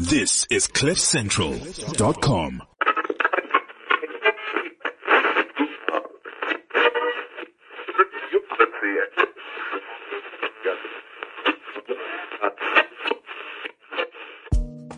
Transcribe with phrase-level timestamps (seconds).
[0.00, 2.62] This is CliffCentral.com.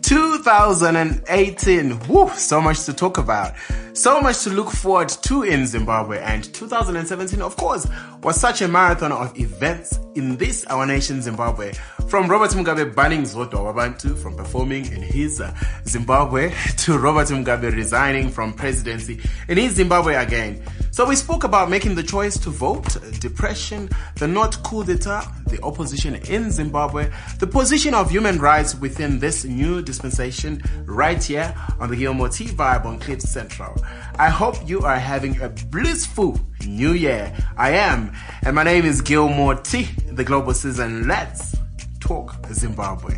[0.01, 1.99] Two thousand and eighteen.
[2.07, 3.55] Woo, so much to talk about.
[3.91, 6.19] So much to look forward to in Zimbabwe.
[6.21, 7.85] And 2017, of course,
[8.23, 11.73] was such a marathon of events in this, our nation, Zimbabwe.
[12.07, 15.53] From Robert Mugabe banning Zodwa Wabantu from performing in his uh,
[15.85, 19.19] Zimbabwe to Robert Mugabe resigning from presidency
[19.49, 20.63] in his Zimbabwe again.
[20.93, 25.59] So we spoke about making the choice to vote, depression, the not coup d'etat, the
[25.63, 31.89] opposition in Zimbabwe, the position of human rights within this new dispensation right here on
[31.89, 33.75] the Gilmore T Vibe on Cliff Central.
[34.19, 37.35] I hope you are having a blissful new year.
[37.57, 38.13] I am,
[38.45, 41.07] and my name is Gilmore T, the global citizen.
[41.07, 41.55] Let's
[42.01, 43.15] talk Zimbabwe.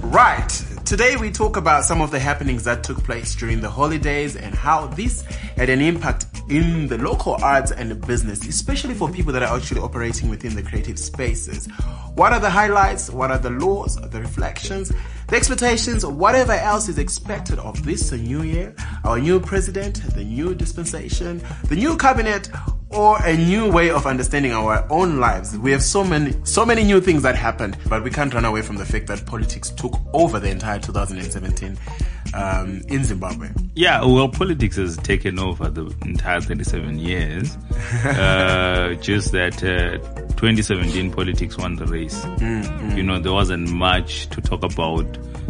[0.00, 0.71] Right.
[0.92, 4.54] Today we talk about some of the happenings that took place during the holidays and
[4.54, 5.22] how this
[5.56, 9.80] had an impact in the local arts and business, especially for people that are actually
[9.80, 11.66] operating within the creative spaces.
[12.14, 13.08] What are the highlights?
[13.08, 14.92] What are the laws, the reflections,
[15.28, 18.74] the expectations, whatever else is expected of this new year,
[19.04, 22.50] our new president, the new dispensation, the new cabinet,
[22.94, 25.56] or a new way of understanding our own lives.
[25.58, 28.62] We have so many, so many new things that happened, but we can't run away
[28.62, 31.78] from the fact that politics took over the entire 2017
[32.34, 33.48] um, in Zimbabwe.
[33.74, 37.56] Yeah, well, politics has taken over the entire 37 years.
[38.04, 39.98] uh, just that uh,
[40.36, 42.24] 2017 politics won the race.
[42.24, 45.06] Mm, You know, there wasn't much to talk about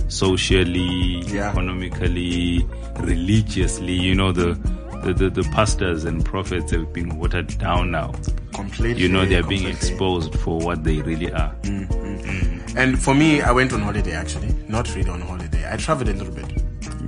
[0.09, 1.51] socially, Yeah.
[1.51, 2.67] economically,
[3.01, 3.93] religiously.
[3.95, 4.55] You know, the,
[5.03, 8.13] the, the, the pastors and prophets have been watered down now.
[8.55, 9.03] Completely.
[9.03, 11.55] You know, they're being exposed for what they really are.
[11.63, 12.77] Mm, mm, mm.
[12.77, 15.71] And for me, I went on holiday actually, not really on holiday.
[15.71, 16.52] I traveled a little bit.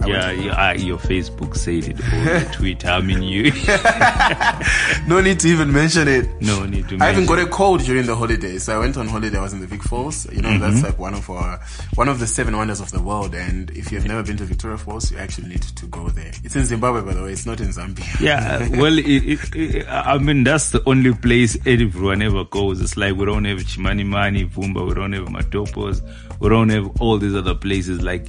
[0.02, 2.88] I Yeah, yeah, uh, your Facebook said it, or Twitter.
[2.88, 3.52] I mean, you
[5.08, 6.28] no need to even mention it.
[6.40, 6.98] no need to.
[7.00, 8.64] I even got a cold during the holidays.
[8.64, 9.38] So I went on holiday.
[9.38, 10.30] I was in the Vic Falls.
[10.32, 11.60] You know, that's like one of our,
[11.94, 13.34] one of the seven wonders of the world.
[13.34, 16.32] And if you've never been to Victoria Falls, you actually need to go there.
[16.42, 17.32] It's in Zimbabwe, by the way.
[17.32, 18.20] It's not in Zambia.
[18.20, 22.80] Yeah, well, it, it, it, I mean, that's the only place everyone ever goes.
[22.80, 26.02] It's like we don't have Chimanimani, Vumba, we don't have Matopos,
[26.40, 28.02] we don't have all these other places.
[28.02, 28.28] Like,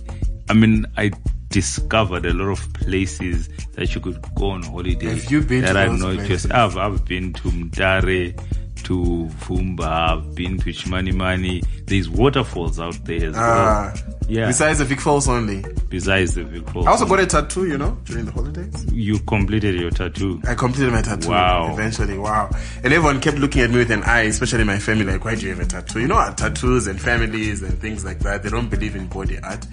[0.50, 1.12] I mean, I
[1.56, 5.06] discovered a lot of places that you could go on holiday.
[5.06, 6.28] Have you been that to those not places?
[6.28, 8.38] just, I've, I've been to Mdare,
[8.86, 11.64] to Vumba, I've been to Chimanimani.
[11.86, 13.92] There's waterfalls out there as Ah.
[13.94, 14.16] well.
[14.28, 15.64] Yeah, Besides the Vic Falls only.
[15.90, 16.88] besides the Vic Falls.
[16.88, 18.86] I also got a tattoo, you know, during the holidays.
[18.92, 20.42] You completed your tattoo.
[20.48, 21.30] I completed my tattoo.
[21.30, 21.74] Wow.
[21.74, 22.50] Eventually, wow.
[22.84, 25.42] And everyone kept looking at me with an eye, especially my family, like, why do
[25.42, 26.00] you have a tattoo?
[26.00, 29.66] You know, tattoos and families and things like that, they don't believe in body art.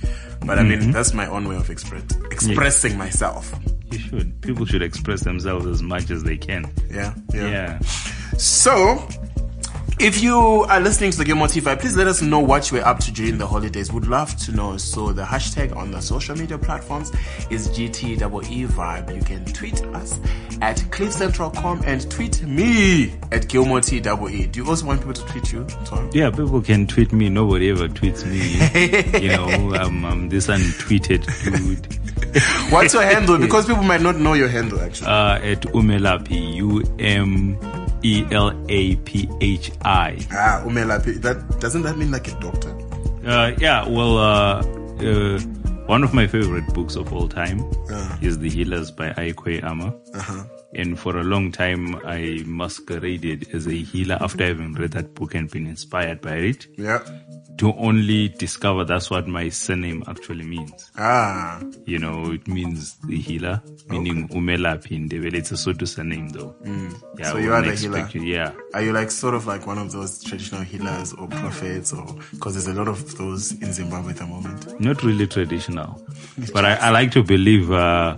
[0.44, 0.68] But I Mm-hmm.
[0.80, 3.54] mean, that's my own way of express, expressing myself.
[3.92, 4.40] You should.
[4.40, 6.70] People should express themselves as much as they can.
[6.90, 7.78] Yeah, Yeah.
[8.38, 9.06] So,
[9.98, 10.36] if you
[10.68, 12.98] are listening to the Gilmore T Vibe, please let us know what you were up
[13.00, 13.92] to during the holidays.
[13.92, 14.76] Would love to know.
[14.76, 17.12] So the hashtag on the social media platforms
[17.50, 19.14] is GTEE Vibe.
[19.14, 20.18] You can tweet us
[20.60, 24.00] at cliffcentral.com and tweet me at Gilmore TEE.
[24.00, 26.10] Do you also want people to tweet you, Tom?
[26.12, 27.28] Yeah, people can tweet me.
[27.28, 29.20] Nobody ever tweets me.
[29.22, 32.01] you know, I'm, I'm this untweeted dude.
[32.70, 33.38] What's your handle?
[33.38, 35.08] Because people might not know your handle actually.
[35.08, 37.58] Uh, at Umelaphi, U M
[38.02, 40.18] E L A P H I.
[40.32, 41.20] ah, Umelaphi.
[41.22, 42.70] That doesn't that mean like a doctor?
[43.26, 44.60] Uh, yeah, well, uh,
[45.00, 45.38] uh,
[45.86, 47.60] one of my favorite books of all time
[47.90, 48.16] Uh.
[48.20, 49.94] is The Healers by Ayi Kwei Armah.
[50.16, 50.44] Uh-huh.
[50.74, 55.34] And for a long time, I masqueraded as a healer after having read that book
[55.34, 56.66] and been inspired by it.
[56.78, 57.00] Yeah.
[57.58, 60.90] to only discover that's what my surname actually means.
[60.96, 61.60] Ah.
[61.84, 65.34] You know, it means the healer, meaning umelaphi in Ndebele.
[65.34, 66.56] It's a Sotho surname though.
[66.64, 67.24] Yeah, Mm.
[67.30, 68.08] So you are the healer.
[68.12, 68.52] you- yeah.
[68.72, 72.54] Are you like sort of like one of those traditional healers or prophets or because
[72.54, 74.80] there's a lot of those in Zimbabwe at the moment?
[74.80, 76.02] Not really traditional,
[76.54, 78.16] but I, I like to believe, uh,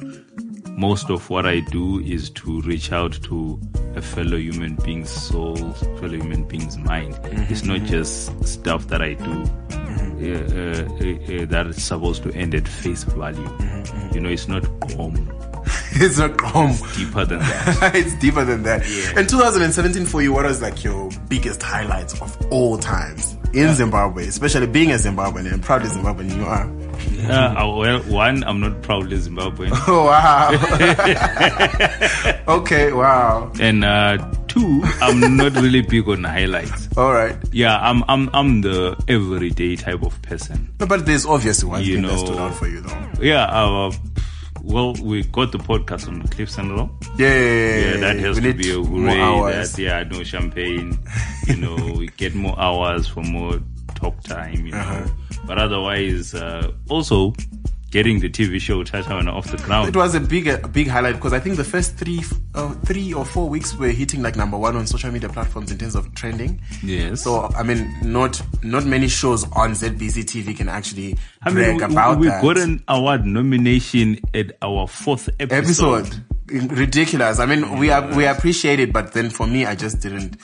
[0.77, 3.61] most of what I do is to reach out to
[3.95, 7.19] a fellow human being's soul, fellow human being's mind.
[7.49, 9.45] It's not just stuff that I do
[10.15, 13.49] uh, uh, uh, that is supposed to end at face value.
[14.13, 15.33] You know, it's not home.
[15.93, 16.77] it's not home.
[16.97, 17.93] deeper than that.
[17.95, 18.83] it's deeper than that.
[19.17, 24.27] In 2017 for you, what was like your biggest highlights of all times in Zimbabwe,
[24.27, 26.84] especially being a Zimbabwean and proudly Zimbabwean you are?
[27.25, 30.51] Uh, well, one, I'm not proudly Zimbabwean, Oh wow.
[32.59, 33.51] okay, wow.
[33.61, 34.19] and uh,
[34.49, 36.89] two, I'm not really big on highlights.
[36.97, 37.37] All right.
[37.53, 40.73] Yeah, I'm I'm I'm the everyday type of person.
[40.81, 43.09] No, but there's obviously one You thing that stood out for you, though.
[43.21, 43.93] Yeah, uh,
[44.63, 46.91] well, we got the podcast on Cliff Central.
[47.19, 49.53] Yeah, yeah, yeah, Yeah, that has we to be a hooray.
[49.53, 50.99] That yeah, no champagne.
[51.47, 53.61] You know, we get more hours for more
[54.05, 54.67] talk time.
[54.67, 55.09] You know, Uh-huh.
[55.47, 57.33] but otherwise, uh, also
[57.91, 59.89] getting the TV show Tatawana off the ground.
[59.89, 62.21] It was a big, a big highlight because I think the first three,
[62.57, 65.79] uh, three or four weeks were hitting like number one on social media platforms in
[65.79, 66.61] terms of trending.
[66.83, 67.23] Yes.
[67.23, 71.77] So I mean, not not many shows on ZBC TV can actually I brag mean,
[71.77, 76.07] we, about we that got an award nomination at our fourth episode.
[76.07, 76.25] episode.
[76.73, 77.39] Ridiculous.
[77.39, 80.37] I mean, we are, we appreciate it, but then for me, I just didn't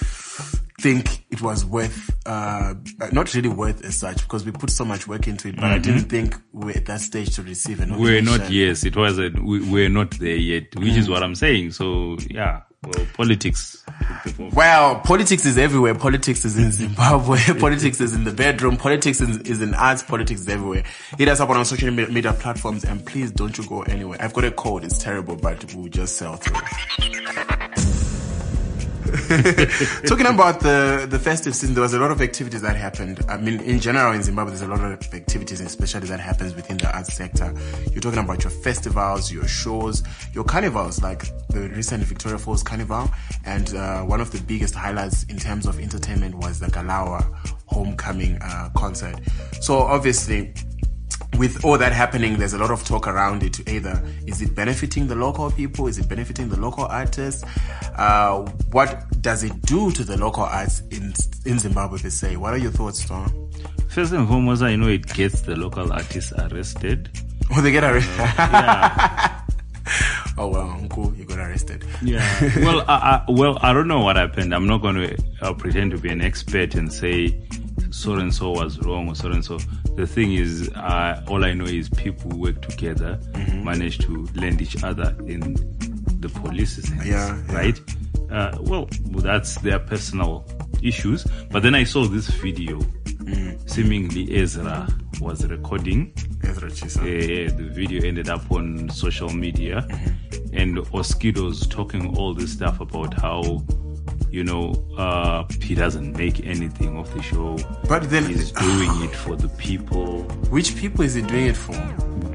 [0.80, 2.74] think it was worth, uh,
[3.12, 5.78] not really worth as such because we put so much work into it, but I
[5.78, 8.02] didn't think we're at that stage to receive an Mm-hmm.
[8.02, 8.50] We're not.
[8.50, 9.44] Yes, it wasn't.
[9.44, 10.96] We, we're not there yet, which Mm.
[10.98, 11.72] is what I'm saying.
[11.72, 13.84] So yeah, well, politics.
[14.52, 15.94] Well, politics is everywhere.
[15.94, 17.38] Politics is in Zimbabwe.
[17.60, 18.76] politics is in the bedroom.
[18.76, 20.02] Politics is, is in arts.
[20.02, 20.84] Politics is everywhere.
[21.18, 24.18] Hit us up on our social media platforms and please don't you go anywhere.
[24.20, 24.84] I've got a code.
[24.84, 26.56] It's terrible, but we'll just sell through.
[30.06, 33.24] Talking about the, the festive season, there was a lot of activities that happened.
[33.28, 36.76] I mean, in general in Zimbabwe, there's a lot of activities, especially that happens within
[36.76, 37.52] the arts sector.
[37.90, 43.10] You're talking about your festivals, your shows, your carnivals, like the recent Victoria Falls Carnival.
[43.44, 47.22] And uh, one of the biggest highlights in terms of entertainment was the Kalawa
[47.66, 49.18] homecoming uh, concert.
[49.60, 50.54] So obviously,
[51.40, 53.66] with all that happening, there's a lot of talk around it.
[53.66, 55.86] Either is it benefiting the local people?
[55.86, 57.42] Is it benefiting the local artists?
[57.96, 58.40] Uh,
[58.72, 61.14] what does it do to the local arts in
[61.46, 62.36] in Zimbabwe per se?
[62.36, 63.32] What are your thoughts, Tom?
[63.88, 67.08] First and foremost, I know it gets the local artists arrested.
[67.56, 68.18] Oh, they get arrested.
[68.18, 69.40] Yeah,
[70.36, 71.86] oh well, uncle, you got arrested.
[72.02, 72.20] yeah.
[72.58, 74.54] Well, I, I, well, I don't know what happened.
[74.54, 77.40] I'm not going to uh, pretend to be an expert and say
[77.90, 79.58] so and so was wrong or so and so.
[80.00, 83.64] The thing is, uh, all I know is people work together Mm-hmm.
[83.64, 85.42] manage to lend each other in
[86.20, 87.54] the police's hands, Yeah, yeah.
[87.54, 87.78] right?
[88.30, 88.88] Uh, well,
[89.28, 90.46] that's their personal
[90.82, 91.26] issues.
[91.50, 92.78] But then I saw this video.
[92.80, 93.68] Mm.
[93.68, 94.88] Seemingly, Ezra
[95.20, 96.12] was recording
[96.44, 97.00] Ezra Tshisa.
[97.02, 99.86] uh, the video ended up on social media
[100.54, 103.62] and Oskido's talking all this stuff about how
[104.30, 107.56] you know uh he doesn't make anything of the show
[107.88, 111.74] But then, he's doing it for the people which people is he doing it for?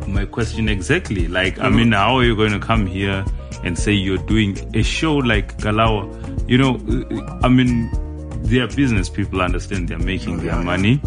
[0.08, 3.26] my question exactly like i mean how are you going to come here
[3.64, 6.06] and say you're doing a show like Kalawa
[6.48, 7.90] you know uh, i mean
[8.44, 10.64] they're business people understand they're making their yeah, yeah.
[10.64, 11.02] money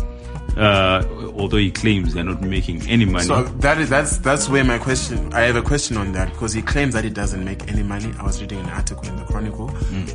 [0.58, 1.04] uh
[1.38, 4.78] although he claims they're not making any money So that is that's that's where my
[4.78, 5.32] question.
[5.32, 8.12] I have a question on that because he claims that he doesn't make any money.
[8.18, 9.68] I was reading an article in the Chronicle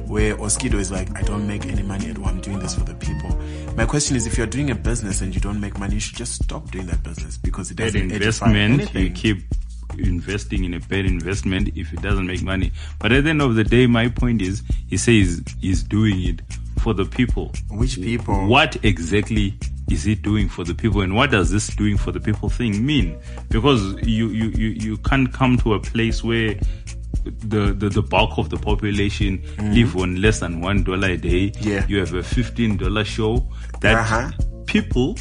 [0.08, 2.26] where Oskido is like, I don't make any money at all.
[2.26, 3.30] I'm doing this for the people.
[3.76, 6.18] My question is, if you're doing a business and you don't make money, you should
[6.18, 9.44] just stop doing that business because it doesn't investment, you keep
[9.98, 12.72] investing in a bad investment if it doesn't make money.
[13.00, 16.42] But at the end of the day, my point is, he says he's doing it
[16.80, 17.52] for the people.
[17.70, 18.48] Which people?
[18.48, 19.54] What exactly
[19.90, 22.86] is it doing for the people, and what does this doing for the people thing
[22.86, 23.18] mean?
[23.50, 26.56] Because you you you, you can't come to a place where
[27.24, 29.42] the, the, the bulk of the population
[29.74, 31.52] live on less than one dollar a day.
[31.52, 31.70] Mm-hmm.
[31.70, 31.86] Yeah.
[31.88, 33.48] You have a fifteen dollar show
[33.82, 34.32] that Uh-huh.
[34.66, 35.18] people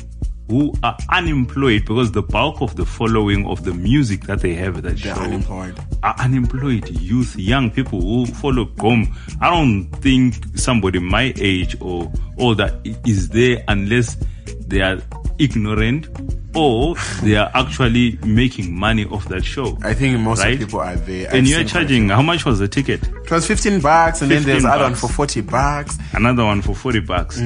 [0.48, 4.82] who are unemployed because the bulk of the following of the music that they have
[4.82, 5.78] that They're show unemployed.
[6.02, 9.06] are unemployed youth, young people who follow Gqom.
[9.40, 14.16] I don't think somebody my age or older i- is there unless
[14.66, 14.98] they are
[15.38, 16.08] ignorant
[16.54, 19.78] or they are actually making money off that show.
[19.82, 20.52] I think most Right?
[20.54, 21.28] of people are there.
[21.28, 23.02] and I've you're charging, how much was the ticket?
[23.02, 25.96] It was 15 bucks, and then there's 15 other one for 40 bucks.
[26.12, 27.36] Another one for 40 bucks.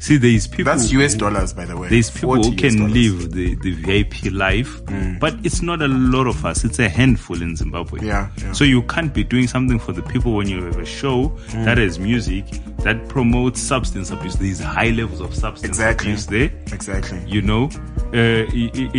[0.00, 0.64] See, there's people.
[0.72, 0.78] Mm-hmm.
[0.78, 1.88] That's US dollars, by the way.
[1.88, 4.80] There's people who can live the, the VIP life,
[5.20, 6.64] but it's not a lot of us.
[6.64, 8.04] It's a handful in Zimbabwe.
[8.04, 8.50] Yeah, yeah.
[8.52, 11.64] So you can't be doing something for the people when you have a show Mm.
[11.64, 12.44] that has music
[12.86, 14.36] that promotes substance abuse.
[14.36, 16.10] These high levels of substance Exactly.
[16.12, 16.50] abuse there.
[16.72, 17.20] Exactly.
[17.26, 17.68] You know,
[18.14, 18.46] uh,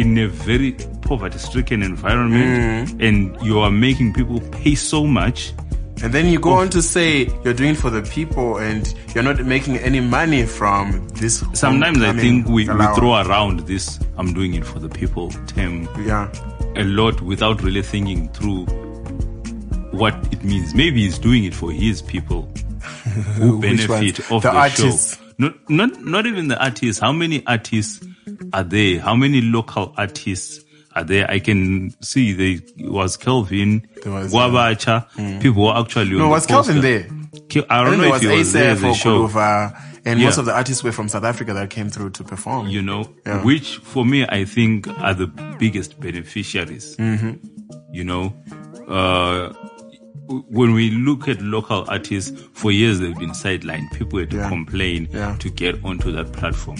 [0.03, 3.07] in a very poverty-stricken environment, Mm.
[3.07, 5.53] and you are making people pay so much.
[6.03, 9.23] And then you go on to say you're doing it for the people and you're
[9.23, 11.43] not making any money from this.
[11.53, 15.87] Sometimes I think we, we throw around this "I'm doing it for the people" term
[16.05, 16.27] Yeah.
[16.75, 18.65] a lot without really thinking through
[19.91, 20.75] what it means.
[20.75, 22.47] Maybe he's doing it for his people
[23.23, 25.15] who benefit of The the, artists.
[25.17, 25.23] show.
[25.39, 26.99] Not, not, not even the artists.
[27.01, 28.03] How many artists
[28.53, 28.99] are there?
[28.99, 30.63] How many local artists
[30.95, 31.29] are there?
[31.29, 36.23] I can see there was Kelvin, There was, uh, Guabacha, people were actually on No,
[36.25, 36.81] the was Kelvin poster.
[36.81, 37.07] there?
[37.69, 39.27] I I don't think know there if was he was there the show.
[39.27, 42.67] Kuluva And most of the artists were from South Africa that came through to perform.
[42.67, 43.43] you know, Yeah.
[43.43, 45.27] which for me I think are the
[45.59, 46.95] biggest beneficiaries.
[46.97, 47.33] Mm-hmm.
[47.93, 48.33] You know,
[48.87, 49.53] uh,
[50.27, 53.91] when we look at local artists, for years they've been sidelined.
[53.93, 54.49] People had to Yeah.
[54.49, 55.29] complain Yeah.
[55.29, 55.37] Mm-hmm.
[55.39, 56.77] to get onto that platform.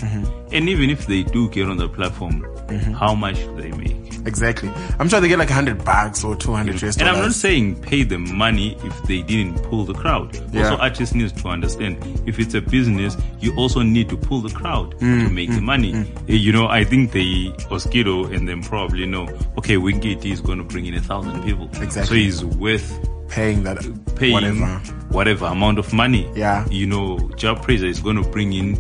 [0.52, 2.46] And even if they do get on the platform,
[2.94, 3.96] how much do they make?
[4.28, 4.70] Exactly.
[5.00, 8.04] I'm sure they get like 100 bucks or 200 US And I'm not saying pay
[8.04, 10.36] them money if they didn't pull the crowd.
[10.54, 10.64] Yeah.
[10.70, 14.50] Also, artists need to understand if it's a business, you also need to pull the
[14.54, 15.94] crowd Mm, to make the money.
[16.28, 20.58] Eh, You know, I think the Oskido and them probably know, okay, Wingate is going
[20.60, 21.70] to bring in a thousand people.
[21.82, 22.06] Exactly.
[22.06, 23.78] So he's worth Paying that,
[24.16, 24.66] paying whatever.
[25.10, 26.30] whatever amount of money.
[26.34, 26.66] Yeah.
[26.70, 28.76] You know, Job Praiser is going to bring in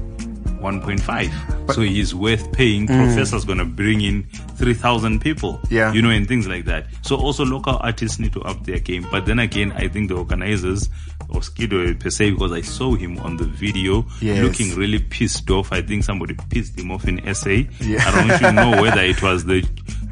[0.59, 1.73] 1.5.
[1.73, 2.87] so he's worth paying.
[2.87, 4.23] Professor's going to bring in
[4.57, 5.53] 3,000 people.
[5.65, 5.71] Mm.
[5.71, 5.93] Yeah.
[5.93, 6.87] You know, and things like that.
[7.01, 9.05] So also local artists need to up their game.
[9.11, 10.89] But then again, I think the organizers
[11.29, 14.41] of Skido per se, because I saw him on the video Yes.
[14.43, 15.71] looking really pissed off.
[15.73, 17.49] I think somebody pissed him off in SA.
[17.81, 18.03] Yeah.
[18.05, 19.61] I don't even know whether it was the,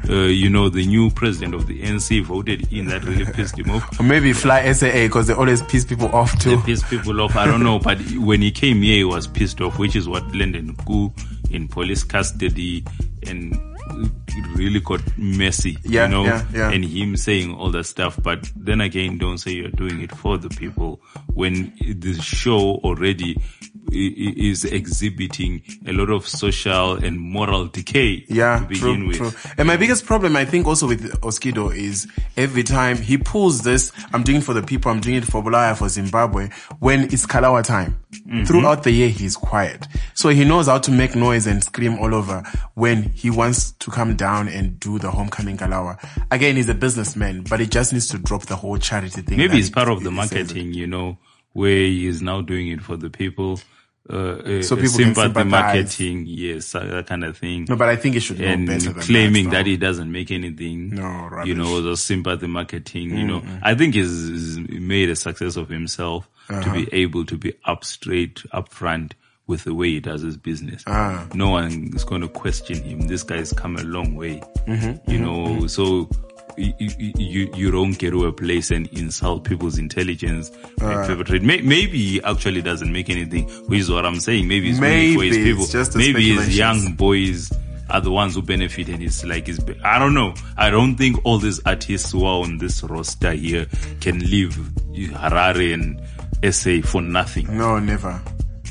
[0.08, 3.70] uh, you know, the new president of the ANC voted in that really pissed him
[3.70, 4.00] off.
[4.00, 6.56] Or maybe fly SAA because they always piss people off too.
[6.56, 7.36] They piss people off.
[7.36, 10.24] I don't know, but when he came here, he was pissed off, which is what
[10.28, 11.12] Lyndon Gu
[11.50, 12.84] in police custody
[13.26, 13.54] and
[14.28, 16.70] it really got messy, Yeah, you know, yeah, yeah.
[16.70, 18.18] and him saying all that stuff.
[18.22, 21.00] But then again, don't say you're doing it for the people
[21.32, 23.36] when the show already
[23.92, 29.16] is exhibiting a lot of social and moral decay Yeah, to begin true, with.
[29.16, 29.52] true.
[29.58, 33.92] And my biggest problem, I think, also with Oskido is every time he pulls this,
[34.12, 36.48] I'm doing it for the people, I'm doing it for Bulaya, for Zimbabwe,
[36.80, 37.98] when it's Kalawa time.
[38.12, 38.44] Mm-hmm.
[38.44, 39.86] Throughout the year, he's quiet.
[40.14, 42.42] So he knows how to make noise and scream all over
[42.74, 45.98] when he wants to come down and do the homecoming Kalawa.
[46.30, 49.38] Again, he's a businessman, but he just needs to drop the whole charity thing.
[49.38, 50.34] Maybe it's part of the he says it.
[50.38, 51.18] marketing, you know,
[51.52, 53.60] where he is now doing it for the people.
[54.08, 57.66] Uh, So people sympathy marketing, yes, that kind of thing.
[57.68, 59.64] No, but I think it should know and better than claiming that.
[59.64, 60.90] that, he doesn't make anything.
[60.90, 61.46] No, right.
[61.46, 63.16] you know, the sympathy marketing.
[63.16, 66.74] You know, I think he's, he's made a success of himself to Uh-huh.
[66.74, 69.14] be able to be up straight, up front
[69.48, 70.82] with the way he does his business.
[70.86, 71.26] Ah.
[71.34, 73.08] No one is going to question him.
[73.08, 74.40] This guy's come a long way.
[74.66, 76.08] Mm-hmm, you know, so.
[76.56, 80.50] You, you, you- you don't get to a place and insult people's intelligence.
[80.80, 81.06] And ah.
[81.06, 81.42] perpetrate.
[81.42, 84.48] May, maybe he actually doesn't make anything, which is what I'm saying.
[84.48, 85.66] Maybe it's only for his people.
[85.66, 87.52] just maybe his young boys
[87.88, 90.34] are the ones who benefit and it's like it's I don't know.
[90.56, 93.66] I don't think all these artists who are on this roster here
[94.00, 94.56] can leave
[94.92, 96.00] Harare and
[96.54, 97.56] SA for nothing.
[97.56, 98.20] No, never.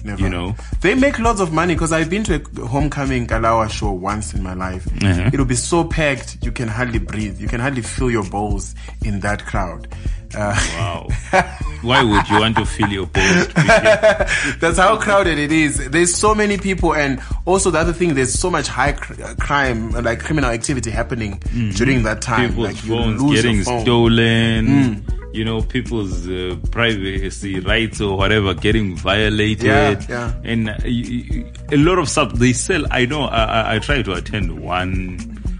[0.05, 0.21] Never.
[0.21, 0.55] You know?
[0.81, 4.43] They make lots of money because I've been to a homecoming Kalawa show once in
[4.43, 4.85] my life.
[5.03, 5.31] Uh-huh.
[5.33, 7.39] It'll be so packed, you can hardly breathe.
[7.41, 9.87] You can hardly feel your balls in that crowd.
[10.35, 11.07] Uh, Wow.
[11.81, 13.47] Why would you want to feel your balls?
[14.59, 15.89] that's how crowded it is.
[15.89, 19.35] There's so many people, and also the other thing, there's so much high cr- uh,
[19.39, 21.39] crime, like criminal activity happening
[21.75, 22.49] during that time.
[22.49, 23.81] People's like phones getting phone.
[23.81, 25.05] stolen.
[25.35, 29.65] You know, people's uh, privacy rights or whatever getting violated.
[29.65, 30.33] Yeah, yeah.
[30.43, 30.75] And uh,
[31.71, 32.85] a lot of stuff they sell.
[32.91, 33.23] I know.
[33.23, 35.19] I, I, I try to attend one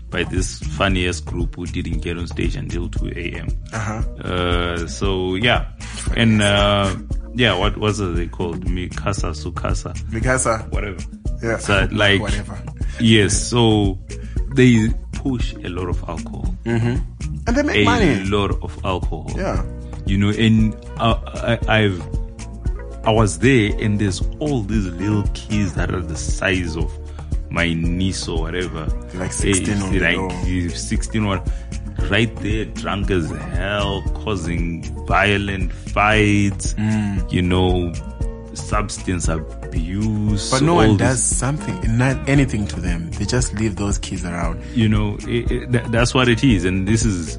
[0.10, 3.48] by this funniest group who didn't get on stage until 2 a.m.
[3.74, 4.02] Uh-huh.
[4.24, 5.68] Uh, so yeah,
[6.16, 6.96] and uh,
[7.34, 8.64] yeah, what was it they called?
[8.66, 10.72] Mikasa Sukasa, Mikasa.
[10.72, 11.02] whatever.
[11.44, 11.58] Yeah.
[11.58, 12.58] So, like Whatever.
[13.02, 14.00] yes, so
[14.56, 14.88] they
[15.26, 17.02] push a lot of alcohol, And
[17.56, 18.22] they make a money.
[18.22, 19.26] A lot of alcohol.
[19.36, 19.64] Yeah.
[20.06, 21.18] you know, and uh,
[21.68, 22.00] I, I've
[23.06, 26.92] I was there, and there's all these little kids that are the size of
[27.52, 28.86] my niece or whatever.
[29.14, 30.30] Like 16 or like door.
[30.32, 31.44] eh, 16 or
[32.10, 36.74] right there, drunk as hell, causing violent fights.
[36.76, 37.32] Mm.
[37.32, 37.94] You know,
[38.56, 40.52] substance abuse.
[40.52, 43.12] But no one does something, not anything to them.
[43.12, 44.64] They just leave those kids around.
[44.74, 47.38] you know it, it, tha- that's what it is and this is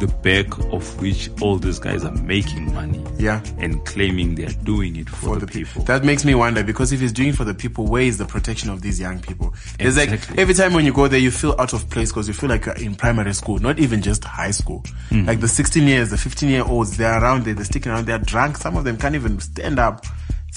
[0.00, 3.42] the back of which all these guys are making money Yeah.
[3.58, 7.00] and claiming they're doing it for, the, pe- people That makes me wonder because if
[7.00, 9.52] he's doing it for the people, where is the protection of these young people?
[9.76, 12.34] There's like every time when you go there, you feel out of place because you
[12.34, 14.84] feel like you're in primary school, not even just high school.
[15.08, 15.24] Hmm.
[15.26, 18.18] Like the 16 years, the 15 year olds, they're around there, they're sticking around, they're
[18.20, 18.56] drunk.
[18.56, 20.06] Some of them can't even stand up.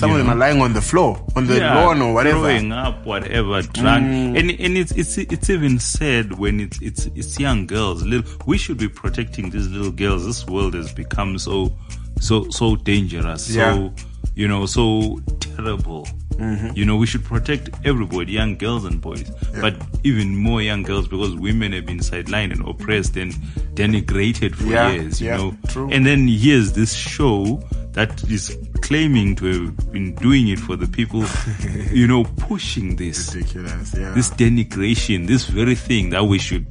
[0.01, 2.39] Some of them are lying on the floor, on the Yeah, lawn or whatever.
[2.39, 2.41] Mm.
[2.41, 4.03] throwing up whatever drunk
[4.37, 8.57] and and it's it's it's even said when it's it's it's young girls little we
[8.57, 11.71] should be protecting these little girls this world has become so
[12.19, 13.73] so so dangerous Yeah.
[13.73, 13.93] so
[14.35, 16.07] you know so terrible
[16.41, 16.69] Mm-hmm.
[16.75, 19.29] you know we should protect everybody young girls and boys
[19.61, 23.31] but even more young girls because women have been sidelined and oppressed and
[23.75, 25.89] denigrated for Yeah, years you yeah, know true.
[25.91, 27.61] and then here's this show
[27.93, 31.25] that is claiming to have been doing it for the people,
[31.91, 33.93] you know, pushing this, Ridiculous.
[33.97, 34.11] Yeah.
[34.11, 36.65] this denigration, this very thing that we should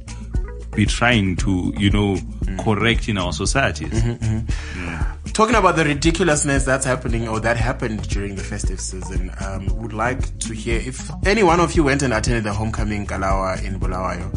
[0.71, 2.63] be trying to, you know, mm.
[2.63, 3.89] correct in our societies.
[3.91, 5.25] Mm-hmm, mm-hmm.
[5.31, 9.93] Talking about the ridiculousness that's happening or that happened during the festive season, um, would
[9.93, 13.79] like to hear if any one of you went and attended the homecoming Kalawa in
[13.79, 14.31] Bulawayo.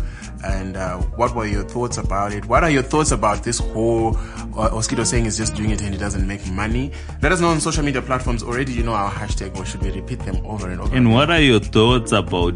[0.45, 2.45] And uh, what were your thoughts about it?
[2.45, 4.17] What are your thoughts about this whole
[4.59, 6.93] uh, Oskido saying he's just doing it and he doesn't make money?
[7.23, 8.43] Let us know on social media platforms.
[8.43, 10.95] Already, you know our hashtag, or should we repeat them over and over?
[10.95, 12.53] And what are your thoughts about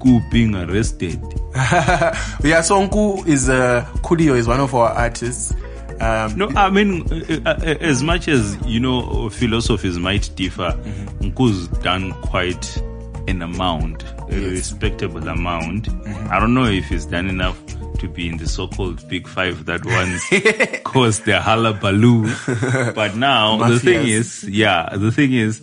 [0.00, 1.20] Ku being arrested?
[1.54, 5.52] yeah, Sonku is uh, Kudio is one of our artists.
[6.00, 10.72] Um, No, I mean, uh, uh, uh, as much as, you know, philosophies might differ,
[11.20, 12.82] Nku's done quite
[13.28, 15.86] an amount, a respectable amount.
[15.88, 16.28] Mm-hmm.
[16.32, 17.58] I don't know if he's done enough
[17.98, 22.28] to be in the so-called big five that once caused the hullabaloo.
[22.94, 25.62] But now, the thing is, yeah, the thing is,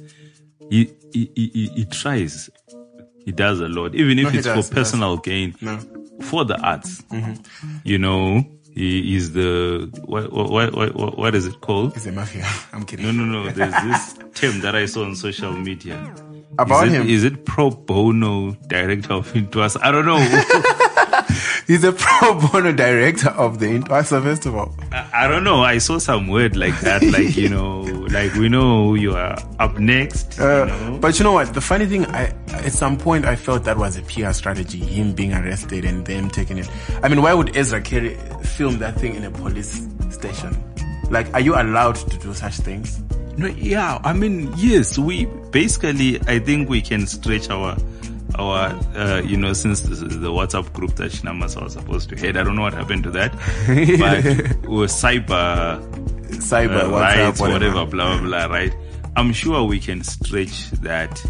[0.69, 2.49] he, he, he, he- tries.
[3.25, 5.77] He does a lot, even if No, it's does, for personal gain, No.
[6.21, 7.01] for the arts.
[7.03, 7.77] Mm-hmm.
[7.83, 11.93] You know, he is the what, what, what, what, what is it called?
[11.93, 12.45] he's a mafia.
[12.73, 13.05] I'm kidding.
[13.05, 13.49] No, no, no.
[13.49, 15.97] There's this term that I saw on social media.
[16.59, 17.07] About is it, him.
[17.07, 19.77] Is it pro bono director of Intwas?
[19.81, 20.17] I don't know.
[21.67, 24.73] He's a pro bono director of the Intwasa Festival.
[24.91, 25.61] I, I don't know.
[25.61, 27.03] I saw some word like that.
[27.03, 30.39] Like, you know, like we know you are up next.
[30.39, 30.97] Uh, you know?
[30.99, 31.53] But you know what?
[31.53, 34.79] The funny thing, I at some point I felt that was a PR strategy.
[34.79, 36.69] Him being arrested and them taking it.
[37.03, 40.63] I mean, why would Ezra Kerry film that thing in a police station?
[41.09, 43.01] Like, are you allowed to do such things?
[43.37, 43.99] No, yeah.
[44.03, 47.77] I mean, yes, we basically, I think we can stretch our,
[48.35, 52.35] our, uh, you know, since the WhatsApp group that Chinamasa was supposed to head.
[52.37, 53.31] I don't know what happened to that,
[53.99, 54.23] but
[54.89, 55.79] cyber
[56.27, 57.53] Cyber, uh, WhatsApp, rights, whatever.
[57.75, 58.73] whatever, blah, blah, blah, right?
[59.15, 61.23] I'm sure we can stretch that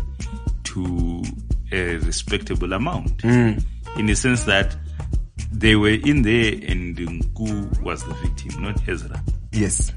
[0.65, 1.23] to
[1.71, 3.63] a respectable amount Mm.
[3.97, 4.75] in the sense that
[5.51, 9.91] they were in there and Nku was the victim, not Ezra, Yes.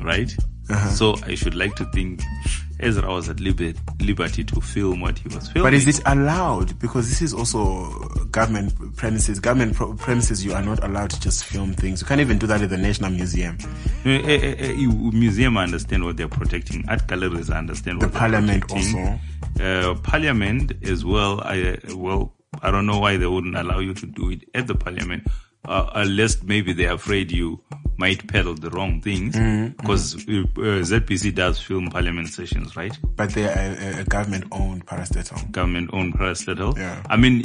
[0.00, 0.34] right?
[0.72, 0.90] Uh-huh.
[0.90, 2.20] So I should like to think
[2.80, 5.62] Ezra was at liber- liberty to film what he was filming.
[5.62, 6.78] But is it allowed?
[6.80, 7.86] Because this is also
[8.32, 9.38] government premises.
[9.38, 12.00] Government pro- premises, you are not allowed to just film things.
[12.00, 13.56] You can't even do that at the National Museum.
[14.04, 16.84] Uh, uh, uh, museum I understand what they're protecting.
[16.88, 19.20] Art galleries I understand The what they're parliament protecting.
[19.60, 21.40] Uh, parliament as well.
[21.42, 22.32] I uh, well,
[22.62, 25.26] I don't know why they wouldn't allow you to do it at the parliament,
[25.66, 27.60] uh, unless maybe they're afraid you
[27.98, 29.36] might peddle the wrong things.
[29.36, 32.96] Mm-hmm, Because uh, uh, ZBC does film parliament sessions, right?
[33.16, 35.50] But they are a, a government-owned parastatal.
[35.52, 36.76] government-owned parastatal.
[36.76, 37.02] Yeah.
[37.08, 37.44] I mean,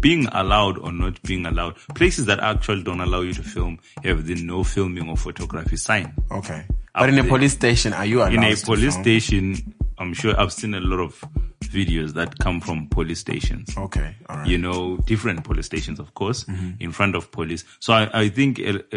[0.00, 4.26] being allowed or not being allowed, places that actually don't allow you to film have
[4.26, 6.14] the no filming or photography sign.
[6.30, 6.64] Okay.
[6.94, 9.04] But in a police station, are you allowed In a police film?
[9.04, 11.20] station, I'm sure I've seen a lot of
[11.64, 13.76] videos that come from police stations.
[13.76, 14.14] Okay.
[14.28, 14.46] All right.
[14.46, 16.70] You know, different police stations, of course, Mm-hmm.
[16.80, 17.64] in front of police.
[17.80, 18.96] So I, I think uh, uh,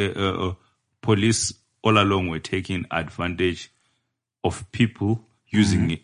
[0.50, 0.54] uh,
[1.02, 3.72] police all along were taking advantage
[4.44, 6.04] of people using Mm-hmm.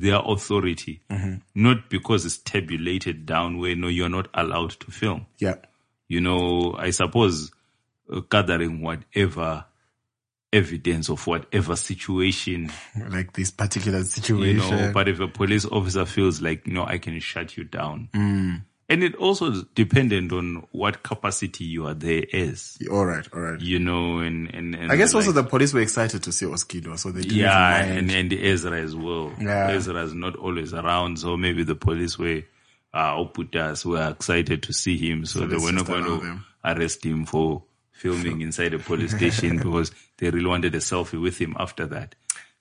[0.00, 1.00] their authority,
[1.54, 5.26] not because it's tabulated down where no, you're not allowed to film.
[5.38, 5.54] yeah.
[6.08, 7.50] You know, I suppose
[8.12, 9.64] uh, gathering whatever
[10.56, 12.72] evidence of whatever situation,
[13.10, 14.70] Like this particular you situation.
[14.76, 18.08] know, but if a police officer feels like, no, I can shut you down.
[18.14, 18.62] Mm.
[18.88, 23.26] And it also dependent on what capacity you are there as, all right.
[23.34, 23.60] All right.
[23.60, 26.46] you know, and, and, and I guess like- also the police were excited to see
[26.46, 29.32] Oskido, so they yeah, and, and Ezra as well.
[29.40, 29.70] Yeah.
[29.70, 32.42] Ezra is not always around, so maybe the police were,
[32.94, 37.26] uh, Oputas were excited to see him, so, they were not going to arrest him
[37.26, 37.64] for
[37.96, 42.14] filming inside a police station because they really wanted a selfie with him after that.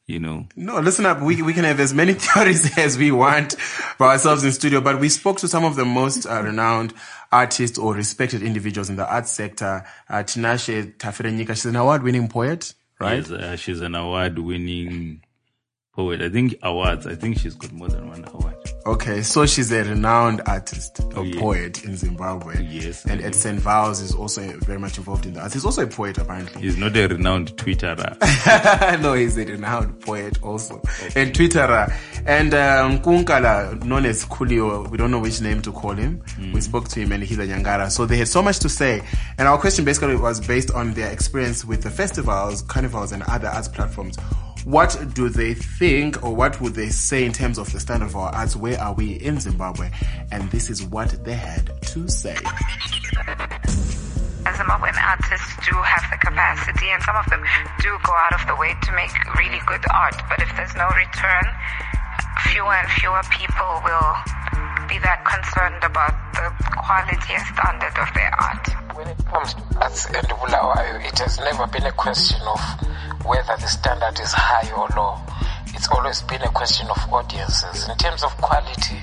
[0.08, 1.20] You know, No, listen up.
[1.22, 5.00] We, we can have as many theories as we want for ourselves in studio, but
[5.00, 6.94] we spoke to some of the most uh, renowned
[7.32, 9.84] artists or respected individuals in the arts sector.
[10.08, 13.28] Uh, Tinashe Tafirenyika, she's an award-winning poet, right?
[13.28, 15.24] Yes, uh, she's an award-winning
[15.96, 16.22] poet.
[16.22, 17.08] I think awards.
[17.08, 18.56] I think she's got more than one award.
[18.86, 21.40] Okay, so she's a renowned artist or yeah.
[21.40, 22.64] poet in Zimbabwe.
[22.70, 25.56] Yes, And at Saint Valz is also very much involved in the arts.
[25.56, 26.62] He's also a poet, apparently.
[26.62, 29.02] He's not a renowned Twitterer.
[29.02, 30.76] no, he's a renowned poet also.
[31.16, 31.92] And Twitterer.
[32.28, 36.22] And um, Kunkala, known as Kulio, we don't know which name to call him.
[36.54, 37.90] We spoke to him and Heather Nyangari.
[37.90, 39.02] So they had so much to say.
[39.40, 43.48] And our question basically was based on their experience with the festivals, carnivals, and other
[43.48, 44.18] arts platforms.
[44.66, 48.16] What do they think or what would they say in terms of the standard of
[48.16, 48.56] our arts?
[48.56, 49.92] Where are we in Zimbabwe?
[50.32, 52.34] And this is what they had to say.
[54.44, 57.44] Zimbabwean artists do have the capacity and some of them
[57.80, 60.16] do go out of the way to make really good art.
[60.30, 61.46] But if there's no return,
[62.50, 64.18] fewer and fewer people will
[64.90, 68.85] be that concerned about the quality and standard of their art.
[68.96, 72.62] When it comes to arts and Bulawayo, it has never been a question of
[73.26, 75.20] whether the standard is high or low.
[75.76, 77.90] It's always been a question of audiences.
[77.90, 78.96] In terms of quality,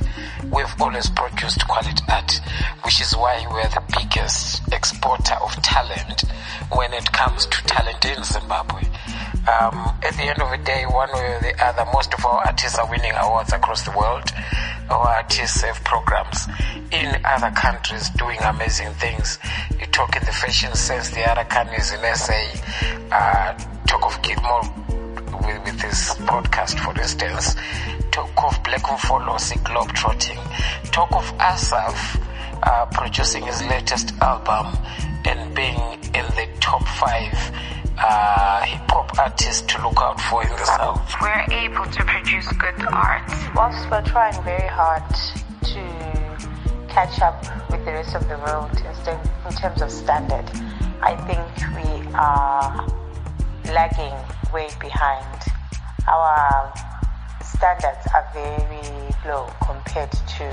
[0.50, 2.40] we've always produced quality art,
[2.84, 6.24] which is why we're the biggest exporter of talent
[6.72, 8.88] when it comes to talent in Zimbabwe.
[9.44, 12.40] Um, at the end of the day, one way or the other, most of our
[12.46, 14.24] artists are winning awards across the world.
[14.90, 16.46] Our have programs
[16.90, 19.38] in other countries doing amazing things.
[19.78, 22.42] You talk in the fashion sense, the other countries in SA,
[23.10, 23.52] uh,
[23.86, 24.62] talk of Gilmore
[25.46, 27.54] with, with this podcast, for instance.
[28.10, 30.40] Talk of Black Umfolosi Globetrotting.
[30.90, 32.20] Talk of Asaph
[32.62, 34.76] uh, producing his latest album
[35.24, 35.76] and being
[36.14, 37.32] in the top five
[37.98, 41.00] uh, hip hop artists to look out for in the South.
[41.20, 43.30] We're able to produce good art.
[43.54, 45.02] Whilst we're trying very hard
[45.72, 45.82] to
[46.88, 50.48] catch up with the rest of the world in, in terms of standard,
[51.02, 52.86] I think we are
[53.72, 54.14] lagging
[54.52, 55.42] way behind.
[56.06, 56.72] Our
[57.42, 60.44] standards are very low compared to,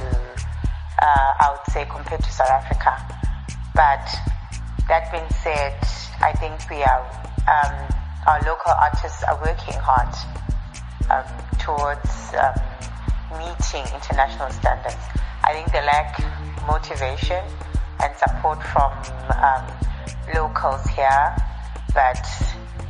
[1.01, 2.93] uh, I would say, compared to South Africa.
[3.75, 4.07] But
[4.87, 5.77] that being said,
[6.21, 7.05] I think we are,
[7.49, 7.73] um,
[8.27, 10.13] our local artists are working hard
[11.09, 11.25] um,
[11.57, 12.53] towards um,
[13.41, 15.01] meeting international standards.
[15.43, 16.21] I think they lack
[16.67, 17.41] motivation
[18.01, 18.93] and support from
[19.33, 19.65] um,
[20.35, 21.35] locals here,
[21.93, 22.21] but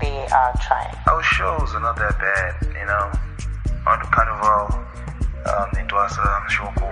[0.02, 0.96] they are trying.
[1.08, 3.12] Our shows are not that bad, you know.
[3.88, 4.76] On the carnival,
[5.48, 6.90] um, Intwasa, Shoko,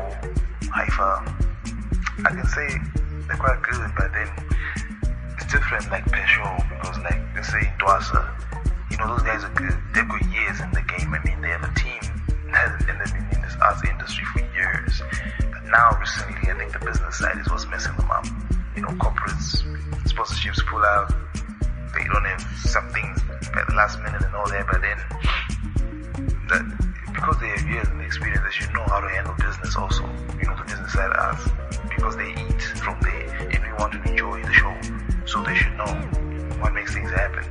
[0.71, 1.37] HIFA,
[2.25, 2.67] I can say
[3.27, 4.29] they're quite good, but then
[5.35, 7.26] it's different like per show because like
[7.59, 8.59] say Intwasa, uh,
[8.91, 9.77] you know those guys are good.
[9.93, 11.13] They've got years in the game.
[11.13, 12.01] I mean they have a team
[12.53, 15.01] and they've been in this arts industry for years.
[15.39, 18.25] But now recently I think the business side is what's messing them up.
[18.75, 19.63] You know, corporates,
[20.05, 21.13] sponsorships pull out.
[21.95, 23.17] They don't have some things
[23.55, 24.97] at the last minute and all that, but then
[26.49, 26.63] that
[27.13, 30.03] because they have years the experience, they should know how to handle business also.
[30.37, 31.41] You know, the business side of us
[31.89, 34.73] because they eat from there and we want to enjoy the show.
[35.25, 36.26] So they should know
[36.59, 37.45] what makes things happen.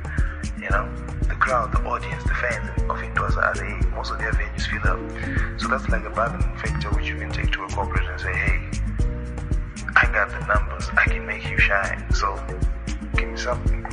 [0.61, 0.89] You know,
[1.27, 4.85] the crowd, the audience, the fans of Intwasa are they most of their venues fill
[4.91, 5.59] up.
[5.59, 8.33] So that's like a bargaining factor which you can take to a corporate and say,
[8.33, 8.59] hey,
[9.95, 12.05] I got the numbers, I can make you shine.
[12.13, 12.35] So
[13.15, 13.85] give me something.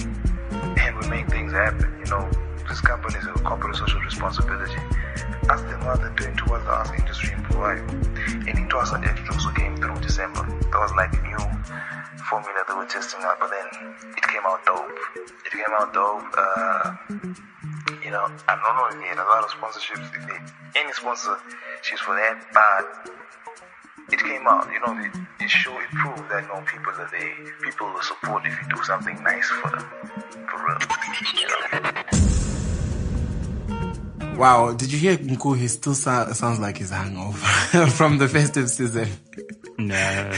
[0.53, 2.01] And we make things happen.
[2.05, 2.31] You know,
[2.69, 4.81] this company is a corporate social responsibility.
[5.49, 7.79] Ask them what they're doing towards the arts industry in Hawaii.
[7.79, 10.43] And Intwasa Extra also came through December.
[10.73, 11.37] That was like a new
[12.29, 13.67] formula they were testing out, but then
[14.17, 14.99] it came out dope.
[15.17, 16.25] It came out dope.
[16.37, 16.97] Uh,
[18.05, 20.39] you know, I don't know if they had a lot of sponsorships, if they
[20.81, 22.85] any sponsorships for that, but
[24.13, 25.13] it came out, you know, it,
[25.45, 28.69] it showed, it proved that, you know, people are there, people will support if you
[28.77, 29.85] do something nice for them,
[30.51, 30.79] for real,
[31.41, 31.59] you know.
[34.39, 35.57] Wow, did you hear Nku?
[35.57, 37.39] He still so- sounds like he's hangover
[37.91, 39.09] from the festive season.
[39.77, 40.31] Nah,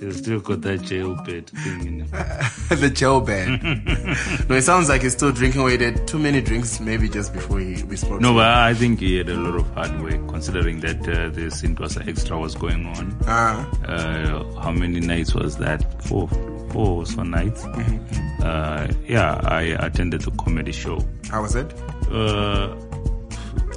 [0.00, 2.08] you still got that jail bed thing in him.
[2.70, 3.62] the jail bed.
[4.48, 5.76] no, it sounds like he's still drinking away.
[5.76, 8.20] Did too many drinks, maybe just before he, we spoke.
[8.20, 8.46] No, but.
[8.46, 12.38] I think he had a lot of hard work considering that uh, this Intwasa Extra
[12.38, 13.16] was going on.
[13.26, 13.70] Ah.
[13.84, 16.02] Uh, how many nights was that?
[16.02, 16.28] Four,
[16.70, 17.64] four or so nights.
[17.64, 21.04] Uh, yeah, I attended the comedy show.
[21.30, 21.70] how was it?
[22.10, 22.74] Uh,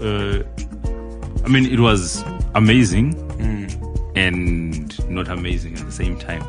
[0.01, 0.43] uh,
[1.43, 2.23] I mean, it was
[2.55, 3.19] amazing
[4.15, 6.41] and not amazing at the same time.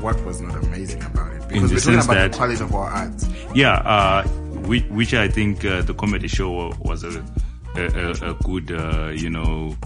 [0.00, 1.48] What was not amazing about it?
[1.48, 3.28] Because the we're talking about that- the quality of our arts.
[3.54, 4.22] Yeah, uh,
[4.68, 7.24] which, which I think uh, the comedy show was a
[7.76, 9.76] a, a, a good, uh, you know,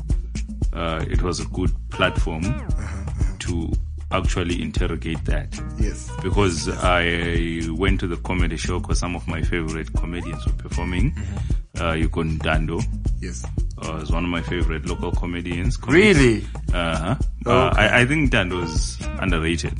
[0.72, 2.42] uh, it was a good platform
[3.40, 3.70] to
[4.12, 5.60] actually interrogate that.
[5.78, 6.10] Yes.
[6.22, 11.14] Because I went to the comedy show because some of my favorite comedians were performing.
[11.80, 12.82] Uh, you got Ntando,
[13.20, 13.44] Yes.
[13.84, 15.78] uh, is one of my favorite local comedians.
[15.86, 16.44] Really?
[16.72, 17.14] Uh-huh.
[17.46, 17.78] Uh, Okay.
[17.80, 19.72] I, I think Ntando is underrated.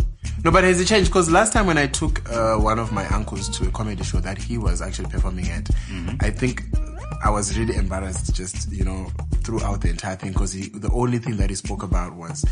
[0.45, 1.11] No, but has it changed?
[1.11, 4.19] Because last time when I took uh, one of my uncles to a comedy show
[4.21, 6.17] that he was actually performing at, Mm-hmm.
[6.21, 6.65] I think
[7.23, 9.11] I was really embarrassed just, you know,
[9.43, 12.45] throughout the entire thing because the only thing that he spoke about was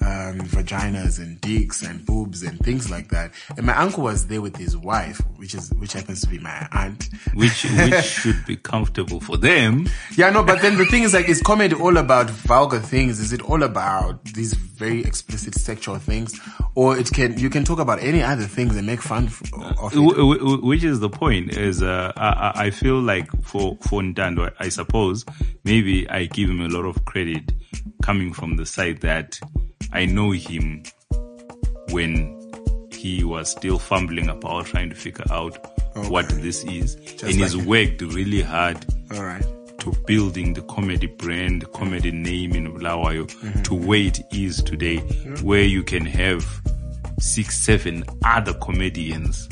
[0.00, 3.32] um, vaginas and dicks and boobs and things like that.
[3.56, 6.68] And my uncle was there with his wife, which is which happens to be my
[6.72, 7.08] aunt.
[7.34, 9.88] Which, which should be comfortable for them.
[10.16, 13.20] Yeah, no, but then the thing is like, is comedy all about vulgar things?
[13.20, 16.38] Is it all about these very explicit sexual things,
[16.74, 20.62] or it can you can talk about any other things and make fun of it.
[20.62, 25.24] Which is the point is uh, I, I- feel like for for Ntando, I suppose
[25.64, 27.52] maybe I give him a lot of credit
[28.02, 29.38] coming from the side that
[29.92, 30.82] I know him
[31.90, 32.34] when
[32.92, 35.56] he was still fumbling about trying to figure out
[36.08, 38.76] what this is and he's like- worked really hard
[39.14, 39.44] All right.
[39.78, 43.62] To building the comedy brand, comedy name in Bulawayo Mm-hmm.
[43.62, 44.98] to where it is today,
[45.42, 46.44] where you can have
[47.20, 49.48] six, seven other comedians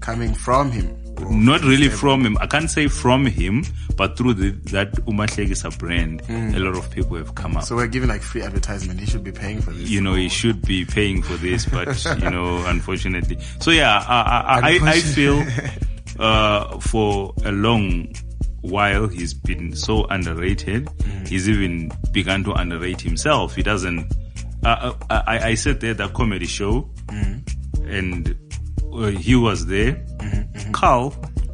[0.00, 0.96] Coming from him.
[1.30, 2.36] not really from him.
[2.40, 3.64] I can't say from him,
[3.96, 7.64] but through the, that Umahlekisa brand, a lot of people have come up.
[7.64, 7.66] Mm.
[7.66, 9.00] So we're giving like free advertisement.
[9.00, 9.88] He should be paying for this.
[9.88, 13.38] you know, he should be paying for this, but you know, unfortunately.
[13.60, 15.42] So yeah, I, I, I, I feel
[16.18, 18.14] uh, for a long
[18.70, 20.86] while he's been so underrated.
[20.86, 21.28] Mm.
[21.28, 23.54] He's even begun to underrate himself.
[23.54, 24.12] He doesn't.
[24.64, 27.42] Uh, uh, I, I said there the comedy show, Mm.
[27.88, 28.36] and
[28.92, 29.92] uh, he was there.
[30.18, 31.10] Mm-hmm, Carl,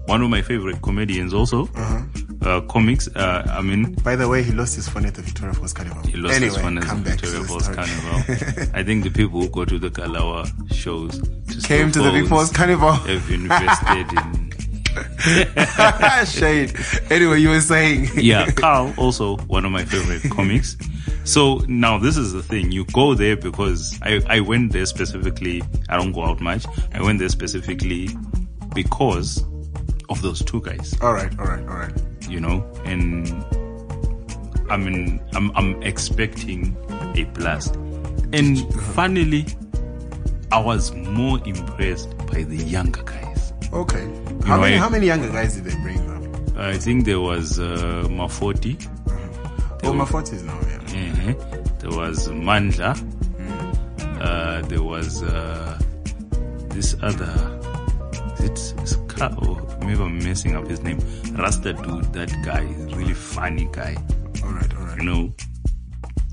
[0.06, 2.02] one of my favorite comedians, also Uh-huh.
[2.48, 3.08] uh, comics.
[3.14, 6.02] Uh, I mean, By the way, he lost his phone at the Victoria Falls Carnival.
[6.04, 7.68] he lost anyway, his one as come a back to Victoria Falls.
[7.68, 8.70] Carnival.
[8.80, 12.28] I think the people who go to the Kalawa shows to Came to the Vic
[12.28, 12.92] Falls Carnival.
[12.92, 14.41] have invested in.
[16.26, 16.74] Shade.
[17.10, 18.08] Anyway, you were saying.
[18.14, 20.76] Yeah, Carl, also one of my favorite comics.
[21.24, 22.72] So now this is the thing.
[22.72, 25.62] You go there because I, I went there specifically.
[25.88, 26.64] I don't go out much.
[26.92, 28.08] I went there specifically
[28.74, 29.44] because
[30.08, 30.94] of those two guys.
[31.00, 31.92] All right, all right, all right.
[32.28, 33.28] you know, and
[34.70, 36.76] I mean, I'm, I'm expecting
[37.14, 37.74] a blast.
[38.32, 38.58] And
[38.94, 39.46] finally,
[40.50, 43.52] I was more impressed by the younger guys.
[43.72, 44.06] Okay.
[44.46, 46.60] How know, many I- how many younger guys did they bring though?
[46.60, 48.76] I think there was uh, Mafoti,
[49.84, 50.78] Oh, my forties now, yeah.
[50.78, 51.78] mhm.
[51.80, 52.92] there was Mandla,
[54.20, 55.78] uh, there was uh,
[56.70, 57.58] this other.
[58.38, 60.98] Is it Ska- or maybe I'm messing up his name.
[61.36, 62.62] Rasta dude, that guy,
[62.96, 63.96] really funny guy.
[64.44, 64.98] All right, all right.
[64.98, 65.32] you know.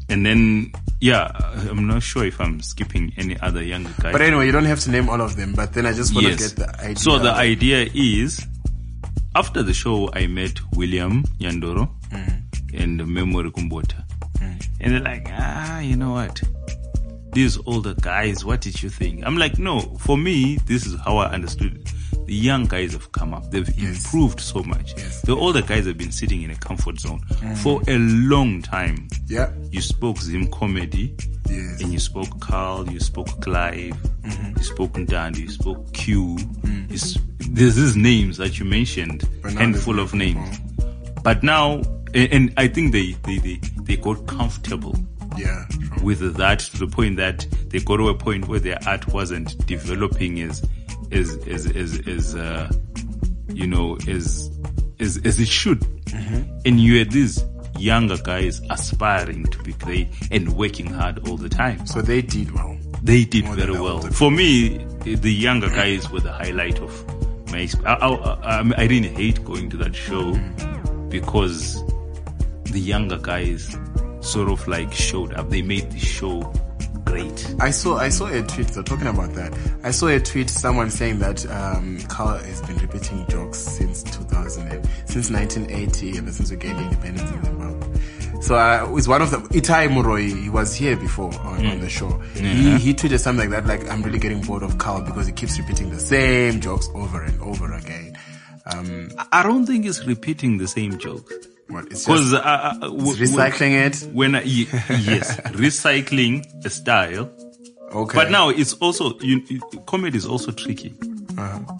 [0.09, 1.31] And then, yeah,
[1.69, 4.11] I'm not sure if I'm skipping any other younger guy.
[4.11, 5.53] But anyway, you don't have to name all of them.
[5.53, 6.95] But then I just want to get the idea.
[6.97, 8.45] So the idea is,
[9.35, 12.41] after the show, I met William Yandoro Mm.
[12.73, 14.03] and Memory Kumbota.
[14.81, 16.41] And they're like, ah, you know what?
[17.33, 19.23] These older guys, what did you think?
[19.25, 21.93] I'm like, no, for me, this is how I understood it.
[22.29, 23.49] The young guys have come up.
[23.49, 24.93] They've improved so much.
[24.95, 25.23] Yes.
[25.23, 27.21] The older guys have been sitting in a comfort zone
[27.63, 29.07] for a long time.
[29.27, 31.15] yeah, You spoke Zim comedy,
[31.49, 34.57] yes, and you spoke Carl, you spoke Clive, Mm-hmm.
[34.59, 36.35] you spoke Ndandi, you spoke Q.
[36.37, 36.89] Mm.
[36.89, 37.17] You s-
[37.49, 40.59] there's these names that you mentioned, handful of names.
[41.23, 41.81] But now,
[42.13, 44.95] and, and I think they, they, they, they got comfortable
[45.35, 45.65] yeah.
[45.71, 46.03] True.
[46.03, 49.65] with that to the point that they got to a point where their art wasn't
[49.65, 50.61] developing as,
[51.11, 52.71] as, as, as, as, uh,
[53.53, 54.49] you know, as,
[54.99, 55.85] as, as it should.
[56.65, 57.43] And you had these
[57.77, 61.85] younger guys aspiring to be great and working hard all the time.
[61.85, 62.77] So they did well.
[63.01, 64.01] They did More very well.
[64.01, 67.07] For me, the younger guys were the highlight of
[67.51, 67.59] my.
[67.59, 70.33] Exp- I, I, I, I didn't hate going to that show
[71.09, 71.81] because
[72.65, 73.75] the younger guys
[74.19, 75.49] sort of like showed up.
[75.49, 76.53] They made the show
[77.09, 77.55] great.
[77.59, 78.69] I saw I saw a tweet.
[78.69, 80.49] So talking about that, I saw a tweet.
[80.49, 86.51] Someone saying that um, Carl has been repeating jokes since 2000, since 1980, ever since
[86.51, 88.41] we gained independence in Zimbabwe.
[88.41, 90.43] So uh, it's one of the Itai Muroi.
[90.43, 92.09] He was here before on, on the show.
[92.35, 95.33] He, he tweeted something like that, like I'm really getting bored of Carl because he
[95.33, 98.17] keeps repeating the same jokes over and over again.
[98.71, 101.33] Um, I don't think he's repeating the same jokes.
[101.69, 104.13] What it's just uh, uh, w- it's recycling it.
[104.13, 107.29] when I, yes, recycling a style,
[107.91, 109.41] Okay, But now it's also you,
[109.87, 110.93] comedy is also tricky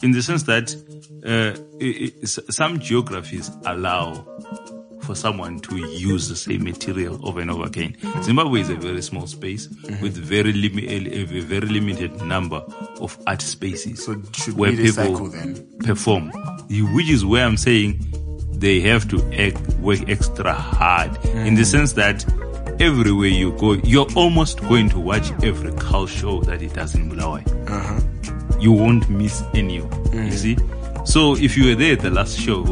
[0.01, 0.73] in the sense that
[1.23, 4.25] uh, i i s- some geographies allow
[5.01, 7.95] for someone to use the same material over and over again.
[8.23, 9.67] Zimbabwe is a very small space
[10.01, 12.57] with very limi- a, very limited number
[12.99, 15.67] of art spaces So should where we people then?
[15.79, 16.31] perform.
[16.95, 17.99] Which is where I'm saying
[18.59, 21.65] they have to act, work extra hard in the mm.
[21.65, 22.25] sense that
[22.79, 27.09] everywhere you go, you're almost going to watch every cow show that it does in
[27.09, 27.45] Bulawayo.
[27.69, 28.59] Uh-huh.
[28.59, 29.75] You won't miss any.
[29.75, 30.31] You mm.
[30.33, 30.57] see?
[31.05, 32.63] So if you were there at the last show,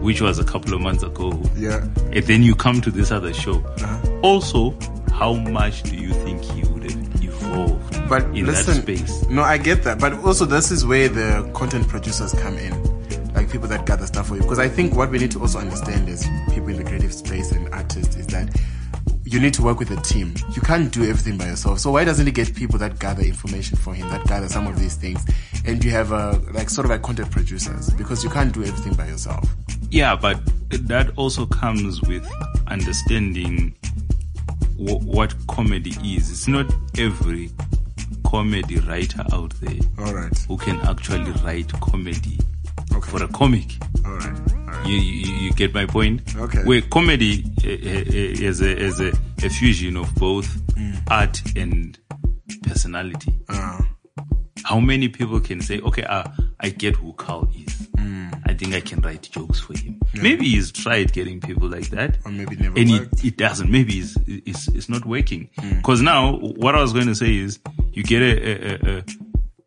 [0.00, 1.86] which was a couple of months ago, yeah.
[2.12, 4.20] and then you come to this other show, uh-huh.
[4.22, 4.74] also,
[5.12, 9.28] how much do you think you would have evolved But in listen, that space?
[9.28, 9.98] no, I get that.
[10.00, 12.72] But also, this is where the content producers come in,
[13.40, 14.42] like people that gather stuff for you.
[14.42, 17.52] Because I think what we need to also understand as people in the creative space
[17.52, 18.54] and artists is that
[19.24, 20.34] you need to work with a team.
[20.52, 21.78] You can't do everything by yourself.
[21.78, 24.78] So why doesn't he get people that gather information for him, that gather some of
[24.78, 25.24] these things,
[25.64, 28.92] and you have a like sort of like content producers because you can't do everything
[28.94, 29.48] by yourself.
[29.90, 30.38] Yeah, but
[30.70, 32.26] that also comes with
[32.66, 33.74] understanding
[34.76, 36.30] w- what comedy is.
[36.30, 36.66] It's not
[36.98, 37.50] every
[38.26, 40.36] comedy writer out there All right.
[40.46, 42.38] who can actually write comedy
[42.92, 43.10] Okay.
[43.10, 43.66] for a comic.
[44.04, 44.26] All right.
[44.52, 44.86] All right.
[44.86, 46.22] You, you, you get my point?
[46.36, 46.62] Okay.
[46.64, 49.12] Where comedy eh, eh, eh, is a, is a,
[49.44, 50.46] a fusion of both
[50.80, 51.02] Mm.
[51.10, 51.98] art and
[52.62, 53.38] personality.
[53.48, 53.80] Uh,
[54.64, 56.24] How many people can say, okay, uh,
[56.60, 57.88] I get who Carl is.
[57.96, 58.40] Mm.
[58.46, 60.00] I think I can write jokes for him.
[60.14, 62.18] Maybe he's tried getting people like that.
[62.24, 63.16] Or maybe never and worked.
[63.16, 63.18] Mm.
[63.18, 63.70] it, it doesn't.
[63.70, 65.48] Maybe it's, it's, it's not working.
[65.82, 67.58] Cause now what I was going to say is
[67.92, 69.04] you get a, a, a,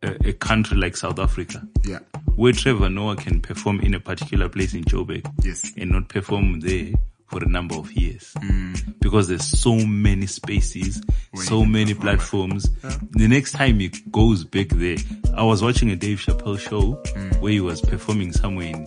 [0.04, 1.98] a, a country like South Africa yeah.
[2.36, 5.72] where Trevor Noah can perform in a particular place in Joburg Yes.
[5.76, 6.92] and not perform there
[7.28, 8.98] for a number of years Mm.
[9.00, 12.68] because there's so many spaces, Where so many platforms.
[13.12, 14.96] The next time he goes back there,
[15.34, 17.40] I was watching a Dave Chappelle show Mm.
[17.40, 18.86] where he was performing somewhere in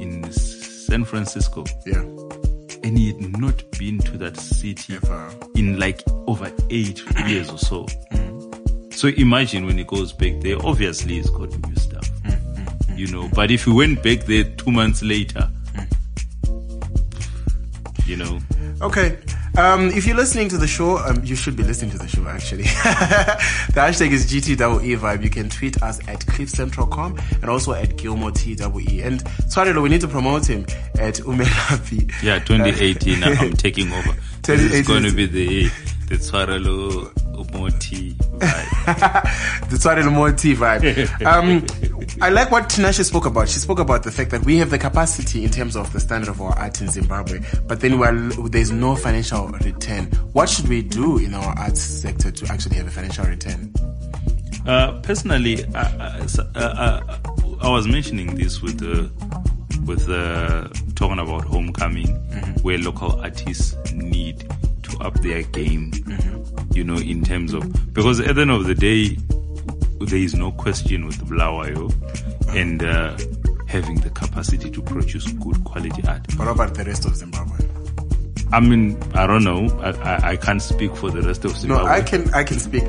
[0.00, 2.02] in San Francisco, Yeah.
[2.82, 5.30] and he had not been to that city Ever.
[5.54, 7.86] in like over eight years or so.
[9.00, 9.14] Mm.
[9.16, 13.28] So imagine when he goes back there, obviously he's got new stuff, Mm, you know.
[13.34, 15.50] But if he went back there two months later,
[18.06, 18.40] you know,
[18.82, 19.18] Okay.
[19.58, 22.26] Um, if you're listening to the show, um, you should be listening to the show
[22.28, 22.62] actually.
[22.62, 25.22] the hashtag is GTWE vibe.
[25.22, 29.02] You can tweet us at cliffcentral.com and also at Gilmore TWE.
[29.02, 30.62] And sorry, we need to promote him
[30.98, 32.10] at Umelaphi.
[32.22, 34.14] yeah, 2018, I'm taking over.
[34.42, 35.64] This is going to be the
[36.08, 37.12] the Tswarelo
[37.52, 38.09] Moti
[38.40, 39.70] vibe.
[39.70, 41.24] the Tswari Lumoti vibe.
[41.26, 41.64] Um,
[42.22, 43.48] I like what Tinashe spoke about.
[43.48, 46.28] She spoke about the fact that we have the capacity in terms of the standard
[46.28, 47.98] of our art in Zimbabwe, but then
[48.50, 50.06] there's no financial return.
[50.32, 53.72] What should we do in our arts sector to actually have a financial return?
[54.66, 57.18] Uh, personally, I, I, uh, uh,
[57.62, 59.08] I was mentioning this with uh,
[59.86, 62.08] with uh, talking about homecoming,
[62.62, 64.44] where local artists need
[64.82, 65.92] to up their game.
[66.72, 69.16] You know, in terms of because at the end of the day,
[70.00, 71.90] there is no question with Bulawayo
[72.54, 73.16] and uh,
[73.66, 76.26] having the capacity to produce good quality art.
[76.36, 77.66] What about the rest of Zimbabwe?
[78.52, 79.68] I mean, I don't know.
[79.80, 81.90] I, I, I can't speak for the rest of No, Zimbabwe.
[81.90, 82.82] I can I can speak.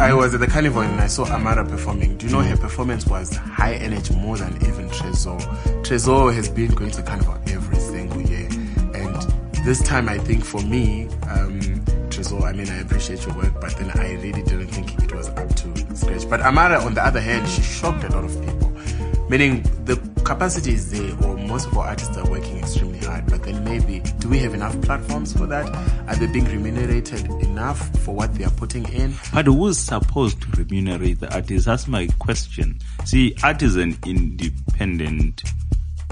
[0.00, 2.18] I was at the carnival and I saw Amara performing.
[2.18, 5.40] Do you know her performance was high energy more than even Trezor.
[5.84, 8.46] Trezor has been going to the carnival every single year,
[8.94, 9.16] and
[9.64, 11.75] this time I think for me, um,
[12.16, 12.42] Trezor.
[12.44, 15.48] I mean, I appreciate your work, but then I really didn't think it was up
[15.54, 16.28] to scratch.
[16.28, 18.72] But Amara, on the other hand, she shocked a lot of people.
[19.28, 23.26] Meaning the capacity is there, or most of our artists are working extremely hard.
[23.26, 25.66] But then maybe, do we have enough platforms for that?
[26.08, 29.14] Are they being remunerated enough for what they are putting in?
[29.34, 31.66] But who's supposed to remunerate the artist?
[31.66, 32.78] That's my question.
[33.04, 35.42] See, art is an independent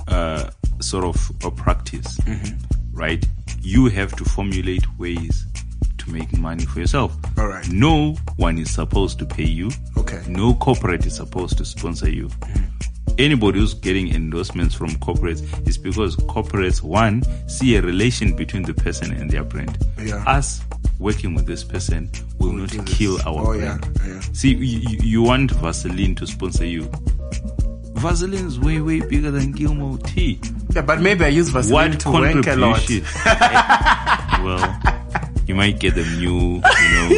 [0.09, 2.19] uh, sort of a practice,
[2.93, 3.25] right?
[3.63, 5.47] You have to formulate ways
[6.05, 7.17] to make money for yourself.
[7.39, 7.69] All right.
[7.71, 9.71] No one is supposed to pay you.
[9.97, 10.23] Okay.
[10.29, 12.29] No corporate is supposed to sponsor you.
[12.29, 12.71] Mm.
[13.19, 18.75] Anybody who's getting endorsements from corporates is because corporates, one, see a relation between the
[18.75, 19.79] person and their brand.
[20.03, 20.25] Yeah.
[20.27, 20.63] Us
[20.99, 22.97] working with this person will We'll not this.
[22.99, 24.01] kill our Oh, yeah, brand.
[24.07, 24.21] yeah.
[24.33, 26.91] See, you, you- want Vaseline to sponsor you.
[27.95, 30.41] Vaseline is way, way bigger than Gilmore T.
[30.75, 32.83] Yeah, but maybe I use Vaseline What to wank a lot.
[34.45, 34.81] well,
[35.47, 37.09] you might get them new, you know,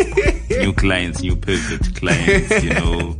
[0.63, 3.17] new clients, new perfect clients, you know,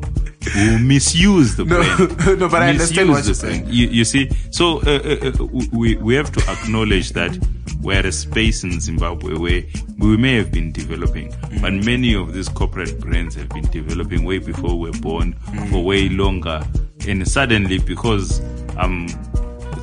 [0.53, 1.83] who misuse the No,
[2.17, 2.39] brand.
[2.41, 3.67] no, but I understand what you're saying.
[3.69, 7.37] You, you see, so uh, uh, uh, we we have to acknowledge that
[7.83, 9.63] we're at a space in Zimbabwe where
[9.99, 11.61] we may have been developing, Mm.
[11.63, 15.71] but many of these corporate brands have been developing way before we were born, Mm.
[15.71, 16.63] for way longer,
[17.09, 18.41] and suddenly because
[18.77, 19.09] I'm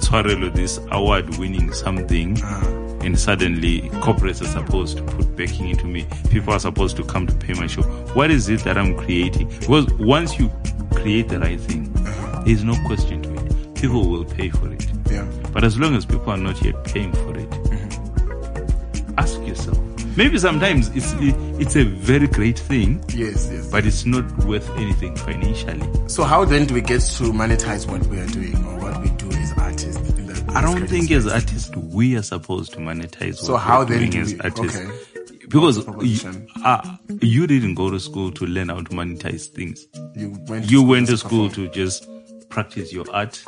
[0.04, 2.83] Tswarelo this award winning something Uh-huh.
[3.04, 6.06] And suddenly corporates are supposed to put backing into me.
[6.30, 7.84] People are supposed to come to pay my show.
[8.14, 9.48] What is it that I'm creating?
[9.60, 10.50] Because once you
[10.96, 12.44] create the right thing, Uh-huh.
[12.46, 13.76] there's no question to it.
[13.76, 14.86] People will pay for it.
[15.12, 15.26] Yeah.
[15.52, 17.52] But as long as people are not yet paying for it,
[19.18, 19.78] ask yourself.
[20.16, 21.14] Maybe sometimes it's
[21.60, 23.68] it's a very great thing, Yes, yes.
[23.72, 25.82] but it's not worth anything financially.
[26.08, 29.10] So how then do we get to monetize what we are doing or what we
[29.18, 29.98] do as artists?
[30.56, 33.36] In the, in I don't think as artists we are supposed to monetize.
[33.38, 34.78] So how we're then doing do as we- artists?
[34.80, 35.00] okay.
[35.50, 36.48] Because What's the proposition?
[36.56, 39.86] you, uh, you didn't go to school to learn how to monetize things.
[40.16, 40.70] You went.
[40.72, 41.68] You went to to school perform.
[41.68, 42.08] to just
[42.50, 43.44] practice your art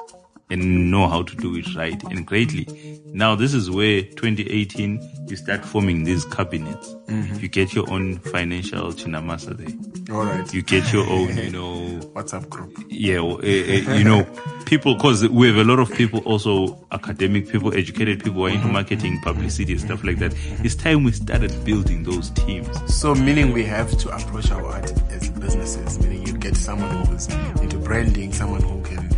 [0.49, 2.67] and know how to do it right and greatly.
[3.05, 6.93] Now, this is where 2018 you start forming these cabinets.
[7.07, 7.39] Mm-hmm.
[7.39, 10.15] You get your own financial chinamasa there.
[10.15, 10.53] All right.
[10.53, 12.77] You get your own, you know, WhatsApp group.
[12.89, 14.23] yeah, eh, eh, you know,
[14.65, 18.49] people, because we have a lot of people, also academic people, educated people who are
[18.49, 20.35] into marketing, publicity, and stuff like that.
[20.63, 22.93] It's time we started building those teams.
[22.93, 25.99] So, meaning we have to approach our art as businesses.
[25.99, 27.27] Meaning you get someone who's
[27.61, 29.14] into branding, someone who can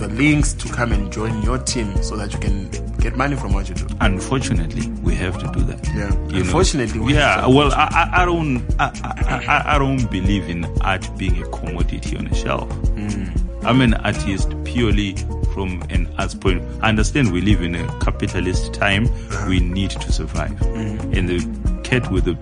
[0.00, 3.52] the links to come and join your team, so that you can get money from
[3.52, 3.86] what you do.
[4.00, 5.86] Unfortunately, we have to do that.
[5.94, 6.12] Yeah.
[6.28, 6.40] You?
[6.40, 7.36] Unfortunately, we yeah.
[7.36, 11.42] have to- Well, I, I, don't, I, I, I- I don't believe in art being
[11.42, 12.68] a commodity on a shelf.
[12.96, 13.64] Mm.
[13.64, 15.14] I'm an artist purely
[15.54, 16.62] from an arts point.
[16.82, 19.06] I understand we live in a capitalist time.
[19.06, 19.46] Uh-huh.
[19.48, 21.16] We need to survive, Mm.
[21.16, 22.36] and the cat with the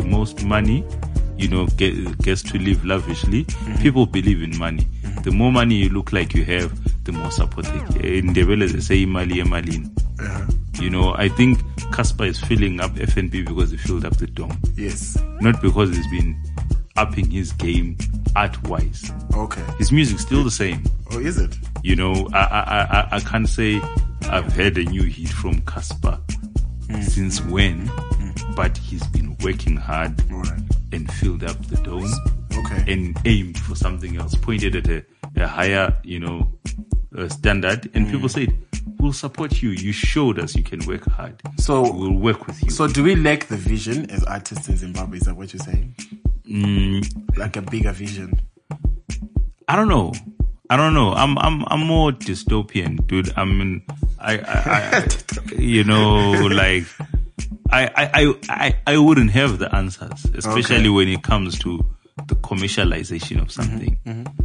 [0.00, 0.84] uh, most money,
[1.42, 3.44] you know, get, gets to live lavishly.
[3.44, 3.82] Mm-hmm.
[3.82, 4.84] People believe in money.
[4.84, 5.22] Mm-hmm.
[5.22, 6.72] The more money you look like you have,
[7.04, 8.04] the more support they get.
[8.04, 9.94] Eh, in the they say mali malin.
[10.80, 11.58] You know, I think
[11.92, 15.18] Cassper is filling up FNB because he filled up the dome, Yes.
[15.40, 16.40] not because he's been
[16.96, 17.96] upping his game
[18.36, 19.10] art wise.
[19.34, 19.62] Okay.
[19.78, 20.84] His music's still the same.
[21.10, 21.56] Oh, is it?
[21.82, 23.80] You know, I I, I, I can't say
[24.22, 26.20] I've heard a new hit from Cassper
[26.86, 27.02] mm.
[27.02, 28.56] since when, mm.
[28.56, 30.71] but he's been working hard All right.
[30.92, 32.10] And filled up the dome
[32.58, 32.92] Okay.
[32.92, 35.04] and aimed for something else, pointed at a,
[35.36, 36.52] a higher, you know,
[37.16, 38.52] uh, standard, and people said,
[38.98, 39.70] "We'll support you.
[39.70, 43.16] You showed us you can work hard, So- we'll work with you." So, do we
[43.16, 45.18] lack the vision as artists in Zimbabwe?
[45.18, 45.94] Is that what you're saying?
[46.48, 48.38] Mm, Like a bigger vision?
[49.68, 50.12] I don't know.
[50.70, 51.12] I don't know.
[51.12, 53.32] I'm I'm I'm more dystopian, dude.
[53.36, 53.82] I mean,
[54.18, 55.06] I, I, I
[55.58, 56.84] you know, like
[57.72, 60.88] I, I I I wouldn't have the answers, especially Okay.
[60.90, 61.84] when it comes to
[62.28, 63.96] the commercialization of something.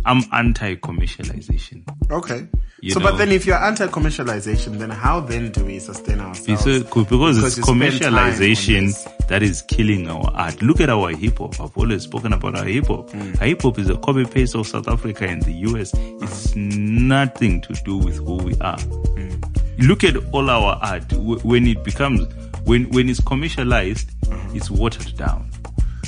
[0.06, 1.84] I'm anti-commercialization.
[2.10, 2.48] Okay.
[2.82, 3.12] You so, know.
[3.12, 6.66] but then if you're anti-commercialization, then how then do we sustain ourselves?
[6.66, 10.62] It's a, because, it's you spend time on commercialization that is killing our art.
[10.62, 11.60] Look at our hip hop.
[11.60, 13.10] I've always spoken about our hip hop.
[13.10, 13.42] Mm.
[13.42, 15.92] Our hip hop is a copy paste of South Africa and the US.
[15.96, 18.78] It's nothing to do with who we are.
[18.78, 19.88] Mm.
[19.88, 21.12] Look at all our art.
[21.14, 22.22] When it becomes,
[22.68, 24.58] when, when it's commercialized, Mm-hmm.
[24.58, 25.50] it's watered down.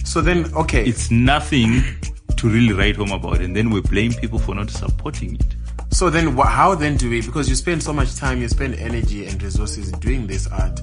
[0.04, 0.84] So then, okay.
[0.86, 1.82] It's nothing
[2.36, 3.40] to really write home about.
[3.40, 5.56] And then we blame people for not supporting it.
[5.92, 7.22] So then, wha how then do we?
[7.22, 10.82] Because you spend so much time, you spend energy and resources doing this art.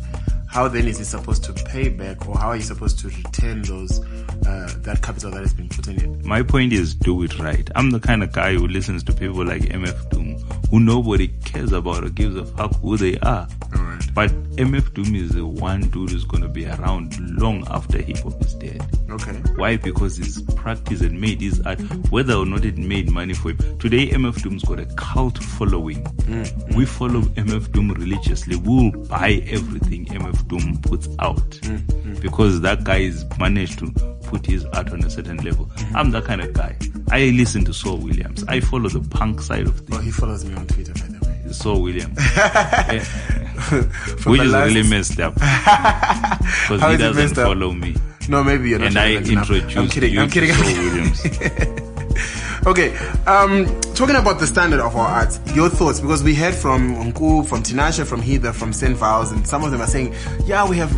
[0.48, 3.60] How then is it supposed to pay back, or how are you supposed to return
[3.62, 4.00] those
[4.46, 6.24] uh, that capital that has been put in it?
[6.24, 7.68] My point is do it right.
[7.76, 10.36] I'm the kind of guy who listens to people like MF Doom,
[10.70, 13.48] who nobody cares about or gives a fuck who they are.
[13.74, 14.14] Alright.
[14.14, 18.40] But MF Doom is the one dude who's gonna be around long after hip hop
[18.40, 18.82] is dead.
[19.10, 19.32] Okay.
[19.56, 19.76] Why?
[19.76, 23.78] Because he's practiced and made his art, whether or not it made money for him.
[23.78, 26.02] Today, MF Doom's got a cult following.
[26.02, 26.76] Mm-hmm.
[26.76, 28.56] We follow MF Doom religiously.
[28.56, 32.14] We'll buy everything MF Doom puts out mm-hmm.
[32.20, 35.70] because that guy has managed to put his art on a certain level.
[35.94, 36.76] I'm that kind of guy.
[37.10, 38.44] I listen to Saul Williams.
[38.48, 39.98] I follow the punk side of things.
[39.98, 41.52] Oh, he follows me on Twitter, by the way.
[41.52, 43.04] Saul Williams, Eh,
[44.26, 47.94] which is last- really messed up because he doesn't follow me.
[48.28, 48.88] No, maybe you're not.
[48.88, 50.12] And I introduced I'm kidding.
[50.12, 50.50] you I'm kidding.
[50.50, 51.74] to I'm Saul kidding.
[51.74, 51.82] Williams.
[52.66, 52.96] Okay,
[53.28, 53.64] um,
[53.94, 57.62] talking about the standard of our art, your thoughts, because we heard from Unku, from
[57.62, 58.96] Tinashe, from Heather, from St.
[58.96, 60.12] Valz, and some of them are saying,
[60.46, 60.92] yeah, we have,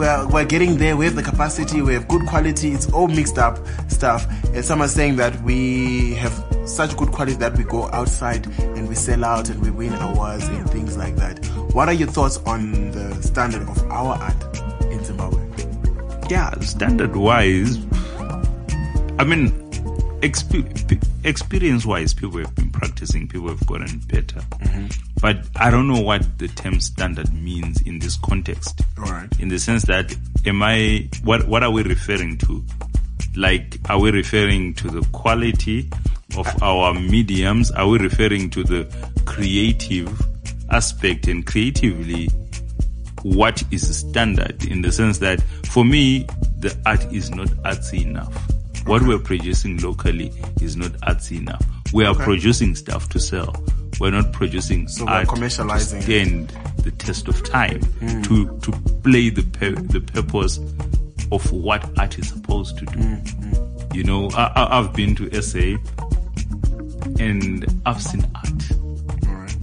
[0.00, 3.38] we're, we're getting there, we have the capacity, we have good quality, it's all mixed
[3.38, 4.26] up stuff.
[4.54, 6.32] And some are saying that we have
[6.64, 10.48] such good quality that we go outside and we sell out and we win awards
[10.48, 11.44] and things like that.
[11.74, 15.46] What are your thoughts on the standard of our art in Zimbabwe?
[16.30, 17.76] yeah, standard wise,
[19.18, 19.50] I mean,
[20.20, 24.40] exp- experience wise, people have been practicing, people have gotten better.
[24.40, 25.09] Mm-hmm.
[25.20, 28.80] But I don't know what the term standard means in this context.
[28.96, 29.28] Right.
[29.38, 30.14] In the sense that,
[30.46, 32.64] am I, what, what are we referring to?
[33.36, 35.90] Like, are we referring to the quality
[36.36, 37.70] of our mediums?
[37.72, 38.88] Are we referring to the
[39.26, 40.08] creative
[40.70, 42.28] aspect and creatively
[43.22, 46.26] what is standard in the sense that for me
[46.58, 48.32] the art is not artsy enough
[48.86, 51.62] what we're producing locally is not artsy enough
[51.92, 53.54] we are producing stuff to sell
[53.98, 58.24] we're not producing So we're art commercializing to stand the test of time mm.
[58.24, 60.58] to to play the pur- the purpose
[61.32, 63.94] of what art is supposed to do mm, mm.
[63.94, 65.58] you know I, I, i've been to sa
[67.18, 68.70] and i've seen art
[69.26, 69.56] right.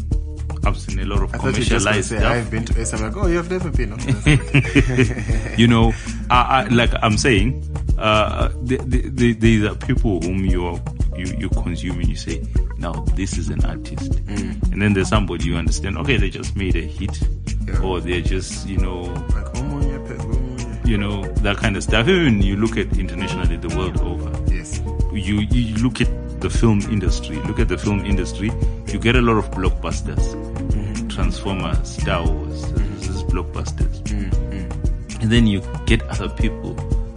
[0.66, 2.24] I've seen a lot of I thought you just commercialized stuff.
[2.24, 3.02] I've been to SM.
[3.02, 3.94] Like, oh, you've never been.
[3.94, 5.56] Okay.
[5.58, 5.94] you know,
[6.30, 7.64] I, I, like I'm saying,
[7.98, 10.78] uh, the, the, the, these are people whom you're
[11.18, 12.44] you, you consume and you say,
[12.78, 14.12] now this is an artist.
[14.26, 14.72] Mm.
[14.72, 17.20] And then there's somebody you understand, okay, they just made a hit
[17.68, 17.82] Yeah.
[17.82, 19.14] or they're just, you know,
[19.56, 22.08] oh, you know, that kind of stuff.
[22.08, 24.32] Even you look at internationally the world over.
[24.54, 24.82] Yes.
[25.12, 28.52] you, you look at the film industry, look at the film industry,
[28.88, 30.36] you get a lot of blockbusters.
[30.72, 31.08] Mm-hmm.
[31.10, 32.96] Transformers, Star Wars, mm-hmm.
[32.96, 34.02] this is blockbusters.
[34.04, 35.22] Mm-hmm.
[35.22, 36.76] And then you get other people,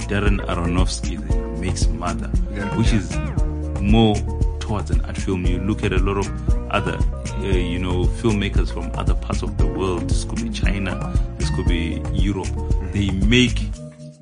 [0.08, 1.18] Darren Aronofsky
[1.60, 2.98] makes Mother, Yeah, which yeah.
[2.98, 3.39] is
[3.80, 4.16] more
[4.60, 5.44] towards an art film.
[5.46, 9.56] You look at a lot of other, uh, you know, filmmakers from other parts of
[9.58, 10.08] the world.
[10.08, 12.48] This could be China, this could be Europe.
[12.92, 13.60] They make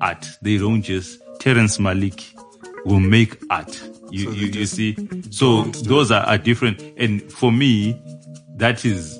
[0.01, 0.27] art.
[0.41, 2.33] They don't just Terrence Malick
[2.85, 3.79] will make art.
[4.11, 4.97] You So you, you see,
[5.29, 6.81] so those are, are different.
[6.97, 8.01] And for me,
[8.55, 9.18] that is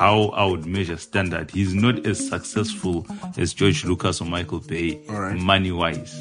[0.00, 1.50] how I would measure standard.
[1.50, 5.36] He's not as successful as George Lucas or Michael Bay, All right.
[5.36, 6.18] money wise,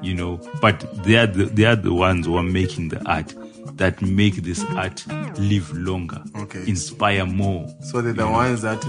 [0.00, 0.40] you know.
[0.62, 3.34] But they are the, they are the ones who are making the art
[3.76, 5.04] that make this art
[5.38, 6.60] live longer, Okay.
[6.66, 7.68] inspire more.
[7.82, 8.82] So they're the ones that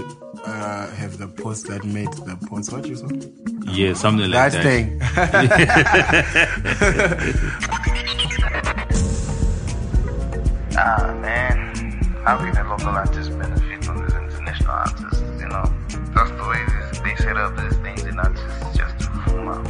[0.46, 2.72] uh, have the post that made the post.
[2.72, 3.08] What you saw?
[3.70, 4.62] Yeah, something like that that.
[4.62, 4.98] thing.
[10.74, 11.74] Ah, man.
[12.24, 13.61] How can a local artist benefit
[14.72, 15.20] artists?
[15.40, 15.64] You know,
[16.14, 19.68] that's the way this, they set up these things in artists just to fool out.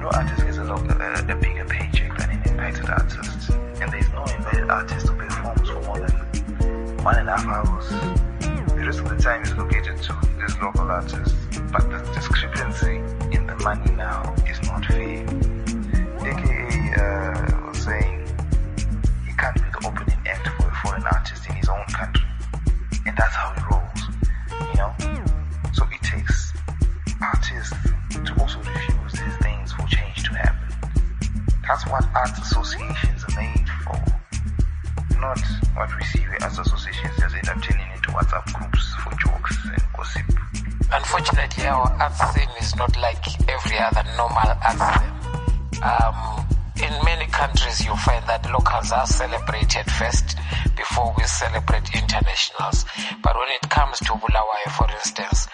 [0.00, 3.50] No artist gets a, local, a, a bigger paycheck than an invited artist.
[3.80, 7.88] And there's no invited artist who performs for more than one and a half hours.
[8.74, 11.34] The rest of the time is located to these local artists.
[11.72, 12.96] But the discrepancy
[13.36, 15.26] in the money now is not fair.
[16.26, 18.26] AKA uh, was saying
[19.26, 22.26] he can't be the opening act for a foreign artist in his own country.
[23.06, 23.55] And that's how
[31.68, 33.98] That's what arts associations are made for.
[35.20, 35.40] Not
[35.74, 39.82] what we see arts associations just end up turning into WhatsApp groups for jokes and
[39.96, 40.26] gossip.
[40.92, 45.82] Unfortunately, our arts scene is not like every other normal arts scene.
[45.82, 46.46] Um,
[46.76, 50.36] in many countries, you find that locals are celebrated first
[50.76, 52.84] before we celebrate internationals.
[53.22, 55.48] But when it comes to Bulawayo, for instance,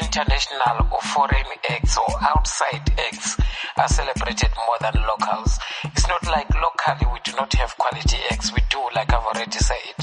[0.00, 3.36] international or foreign acts or outside acts
[3.76, 5.58] are celebrated more than locals.
[5.84, 8.52] It's not like locally we do not have quality acts.
[8.52, 9.96] We do, like I've already said.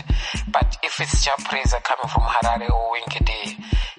[0.51, 3.31] But if it's Jah Prayzah coming from Harare or Winky D,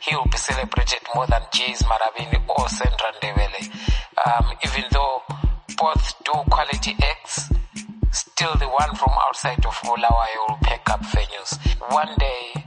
[0.02, 3.62] he will be celebrated more than Jeys Marabini or Sandra Ndebele.
[4.26, 5.22] Um, even though
[5.76, 7.52] both do quality acts,
[8.12, 11.58] still the one from outside of Bulawayo will pick up venues.
[11.92, 12.65] One day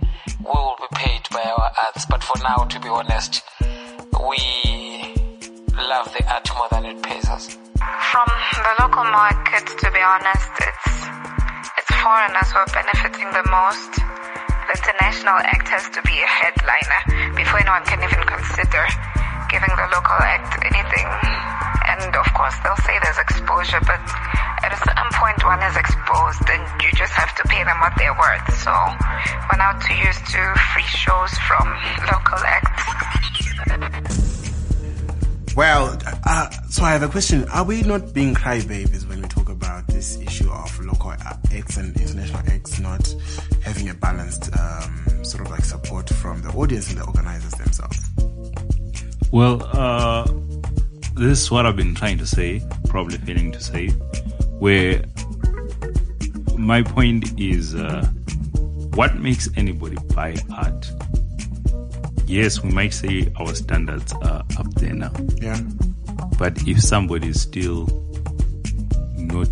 [0.49, 4.41] we will be paid by our arts, but for now, to be honest, we
[5.77, 7.53] love the art more than it pays us.
[8.11, 10.89] From the local market, to be honest, it's
[11.77, 13.93] it's foreigners who are benefiting the most.
[13.93, 18.85] The international act has to be a headliner before anyone can even consider
[19.49, 21.48] giving the local act anything.
[21.99, 23.99] And of course, they'll say there's exposure, but
[24.63, 27.91] at a certain point, one is exposed, and you just have to pay them what
[27.97, 28.47] they're worth.
[28.63, 31.67] So we're now too used to free shows from
[32.07, 32.99] local acts.
[35.55, 37.43] Well, uh, so I have a question.
[37.49, 41.93] Are we not being crybabies when we talk about this issue of local acts and
[41.99, 43.13] international acts not
[43.61, 48.09] having a balanced um, sort of like support from the audience and the organizers themselves?
[49.31, 50.31] Well, uh,
[51.19, 53.87] this is what I've been trying to say, probably failing to say,
[54.59, 55.03] where
[56.57, 58.05] my point is uh,
[58.95, 60.91] what makes anybody buy art?
[62.25, 65.11] Yes, we might say our standards are up there now,
[65.41, 65.59] Yeah.
[66.37, 67.87] but if somebody is still
[69.17, 69.47] not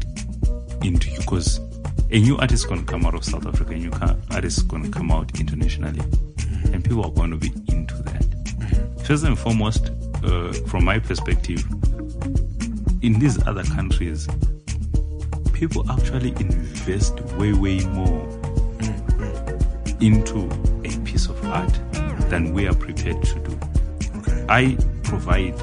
[0.83, 1.59] into you, because
[2.11, 3.91] a new artist going to come out of South Africa, a new
[4.31, 6.01] artist is going to come out internationally,
[6.71, 8.23] and people are going to be into that.
[9.05, 9.89] First and foremost,
[10.23, 11.63] uh, from my perspective,
[13.01, 14.27] in these other countries,
[15.53, 18.27] people actually invest way, way more
[19.99, 20.49] into
[20.85, 21.71] a piece of art
[22.29, 23.59] than we are prepared to do.
[24.17, 24.45] Okay.
[24.49, 25.55] I provide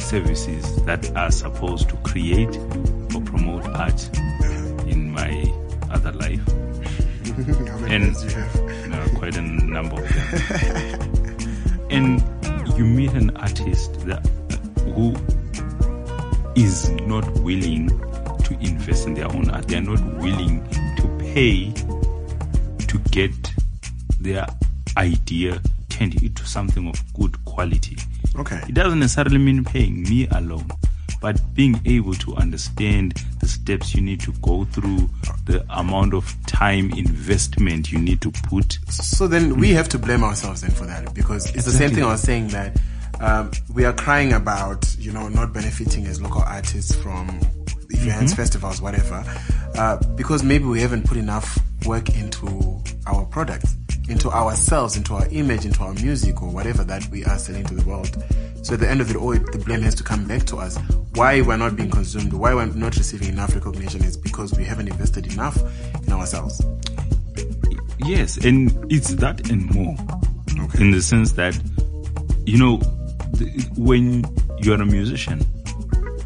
[0.00, 2.56] services that are supposed to create
[3.14, 4.10] or promote art
[4.86, 5.52] in my
[5.90, 6.46] other life.
[7.88, 8.90] And- you have?
[8.90, 11.86] There quite a number of them.
[11.90, 12.22] and
[12.78, 14.24] you meet an artist that
[14.94, 15.12] who
[16.54, 17.88] is not willing
[18.44, 19.66] to invest in their own art.
[19.66, 20.64] They are not willing
[20.96, 23.32] to pay to get
[24.20, 24.46] their
[24.96, 27.96] idea turned into something of good quality.
[28.36, 28.62] Okay.
[28.68, 30.68] It doesn't necessarily mean paying me alone,
[31.20, 35.10] but being able to understand the steps you need to go through,
[35.46, 38.77] the amount of time investment you need to put.
[39.00, 42.04] So then we have to blame ourselves then for that because it's the same thing
[42.04, 42.76] I was saying that
[43.20, 47.28] um, we are crying about, you know, not benefiting as local artists from
[47.90, 49.24] events, festivals, whatever,
[49.76, 53.76] uh, because maybe we haven't put enough work into our products,
[54.08, 57.74] into ourselves, into our image, into our music or whatever that we are selling to
[57.74, 58.22] the world.
[58.62, 60.76] So at the end of it all, the blame has to come back to us.
[61.14, 64.88] Why we're not being consumed, why we're not receiving enough recognition is because we haven't
[64.88, 65.56] invested enough
[66.06, 66.60] in ourselves.
[68.04, 69.96] Yes, and it's that and more.
[70.64, 70.82] Okay.
[70.82, 71.58] In the sense that,
[72.46, 72.78] you know,
[73.32, 73.46] the,
[73.76, 74.24] when
[74.58, 75.44] you're a musician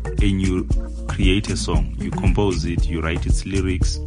[0.07, 0.69] and you
[1.09, 3.99] create a song, you compose it, you write its lyrics,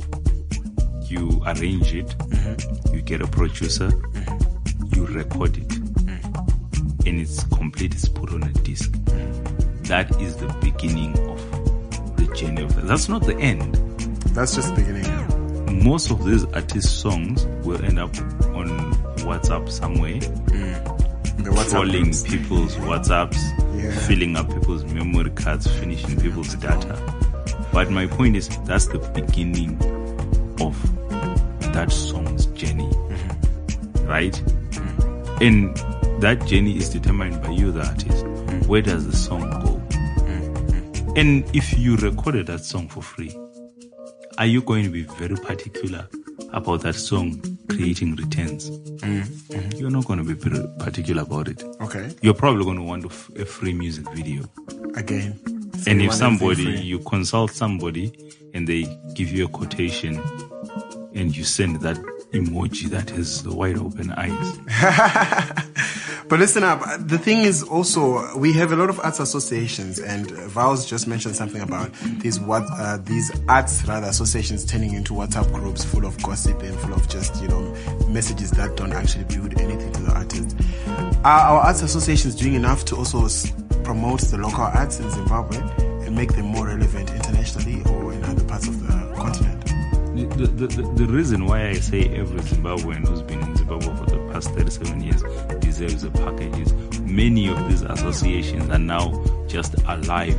[1.03, 2.95] you arrange it, mm-hmm.
[2.95, 4.95] you get a producer, mm-hmm.
[4.95, 7.05] you record it, mm.
[7.07, 8.91] and it's complete, it's put on a disc.
[8.91, 9.87] Mm.
[9.87, 12.87] That is the beginning of the journey of that.
[12.87, 13.75] That's not the end.
[14.33, 15.34] That's just the beginning.
[15.83, 18.15] Most of these artist songs will end up
[18.55, 18.67] on
[19.25, 21.43] WhatsApp somewhere, mm.
[21.43, 22.23] The WhatsApp trolling groups.
[22.23, 23.37] people's WhatsApps,
[23.81, 23.91] Yeah.
[24.07, 26.97] filling up people's memory cards, finishing people's data.
[27.71, 29.77] But my point is, that's the beginning
[30.61, 30.75] of
[31.73, 34.07] that song's journey, mm-hmm.
[34.07, 34.41] right?
[34.71, 35.41] Mm.
[35.41, 38.25] And that journey is determined by you, the artist.
[38.25, 38.67] Mm.
[38.67, 39.81] Where does the song go?
[41.17, 43.33] And if you recorded that song for free,
[44.37, 46.07] are you going to be very particular
[46.51, 48.69] about that song creating returns?
[49.75, 51.63] You're not going to be very particular about it.
[51.81, 52.11] Okay.
[52.21, 54.43] You're probably going to want a f- a free music video.
[54.95, 55.39] Again.
[55.79, 58.13] So and if somebody, you consult somebody
[58.53, 58.83] and they
[59.13, 60.19] give you a quotation
[61.13, 61.97] and you send that
[62.33, 64.57] emoji that has the wide open eyes.
[66.27, 66.81] But listen up.
[66.99, 71.35] The thing is also we have a lot of arts associations, and Valz just mentioned
[71.35, 76.21] something about these what uh, these arts rather associations turning into WhatsApp groups full of
[76.23, 77.61] gossip and full of just you know
[78.09, 80.57] messages that don't actually build anything to the artist.
[81.23, 83.27] Are our arts associations doing enough to also
[83.83, 85.59] promote the local arts in Zimbabwe
[86.05, 89.65] and make them more relevant internationally or in other parts of the continent?
[90.15, 94.05] The, the, the, the reason why I say every Zimbabwean who's been in Zimbabwe for
[94.05, 95.21] the past 37 years
[95.75, 96.71] deserves a package
[97.15, 100.37] many of these associations are now just alive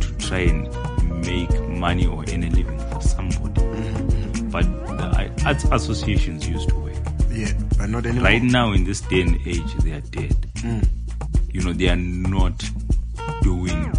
[0.00, 0.64] to try and
[1.26, 3.60] make money or earn a living for somebody.
[3.60, 4.50] Mm-hmm.
[4.50, 6.94] But the arts associations used to work.
[7.30, 8.24] Yeah, but not anymore.
[8.24, 10.36] Right now, in this day and age, they are dead.
[10.56, 10.88] Mm.
[11.52, 12.68] You know, they are not
[13.42, 13.92] doing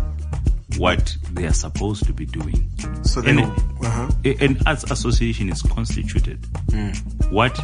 [0.78, 2.70] what they are supposed to be doing.
[3.04, 3.52] So then, And-
[3.84, 4.10] uh-huh.
[4.24, 6.42] An arts association is constituted.
[6.68, 7.32] Mm.
[7.32, 7.60] What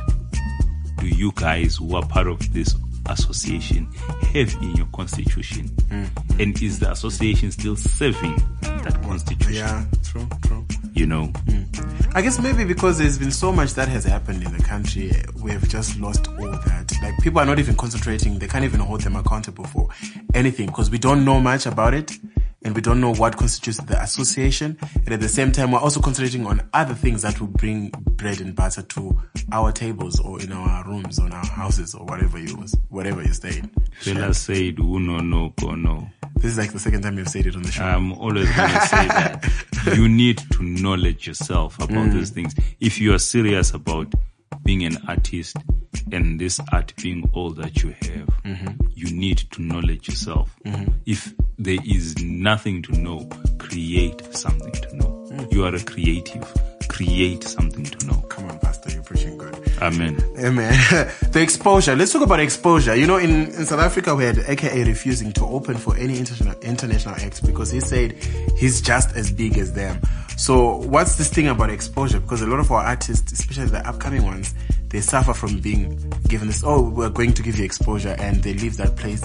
[0.99, 2.73] do you guys who are part of this
[3.07, 3.91] association
[4.33, 5.67] have in your constitution?
[5.67, 6.41] Mm-hmm.
[6.41, 9.53] And is the association still serving that constitution?
[9.53, 10.65] yeah, true, true.
[10.93, 12.11] You know, mm.
[12.15, 15.51] I guess maybe because there's been so much that has happened in the country, we
[15.51, 16.93] have just lost all that.
[17.03, 19.89] Like people are not even concentrating; they can't even hold them accountable for
[20.33, 22.17] anything because we don't know much about it,
[22.65, 24.77] and we don't know what constitutes the association.
[25.05, 28.41] And at the same time, we're also concentrating on other things that will bring bread
[28.41, 32.39] and butter to our tables or in our rooms, or in our houses, or whatever
[32.39, 33.69] you whatever you're staying.
[34.01, 37.61] Fela said, "Uno no kono." This is like the second time you've said it on
[37.61, 37.83] the show.
[37.83, 39.51] I'm always going to say that
[39.95, 42.13] you need to knowledge yourself about mm.
[42.13, 42.55] these things.
[42.79, 44.13] If you are serious about
[44.65, 45.55] being an artist
[46.11, 48.87] and this art being all that you have, mm-hmm.
[48.93, 50.53] you need to knowledge yourself.
[50.65, 50.91] Mm-hmm.
[51.05, 55.27] If there is nothing to know, create something to know.
[55.31, 55.53] Mm.
[55.53, 56.74] You are a creative.
[56.87, 58.21] Create something to know.
[58.29, 59.55] Come on, Pastor, you're preaching good.
[59.81, 60.17] Amen.
[60.39, 60.73] Amen.
[61.31, 61.95] the exposure.
[61.95, 62.95] Let's talk about exposure.
[62.95, 66.59] You know, in, in South Africa, we had AKA refusing to open for any international
[66.61, 68.13] international acts because he said
[68.57, 69.99] he's just as big as them.
[70.37, 72.19] So, what's this thing about exposure?
[72.19, 74.53] Because a lot of our artists, especially the upcoming ones,
[74.95, 75.89] they suffer from being
[76.29, 76.63] given this.
[76.65, 79.21] Oh, we're going to give you exposure, and they leave that place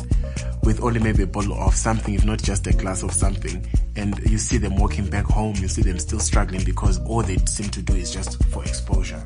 [0.65, 3.65] with only maybe a bottle of something, if not just a glass of something.
[3.95, 5.55] And you see them walking back home.
[5.61, 9.25] You see them still struggling because all they seem to do is just for exposure.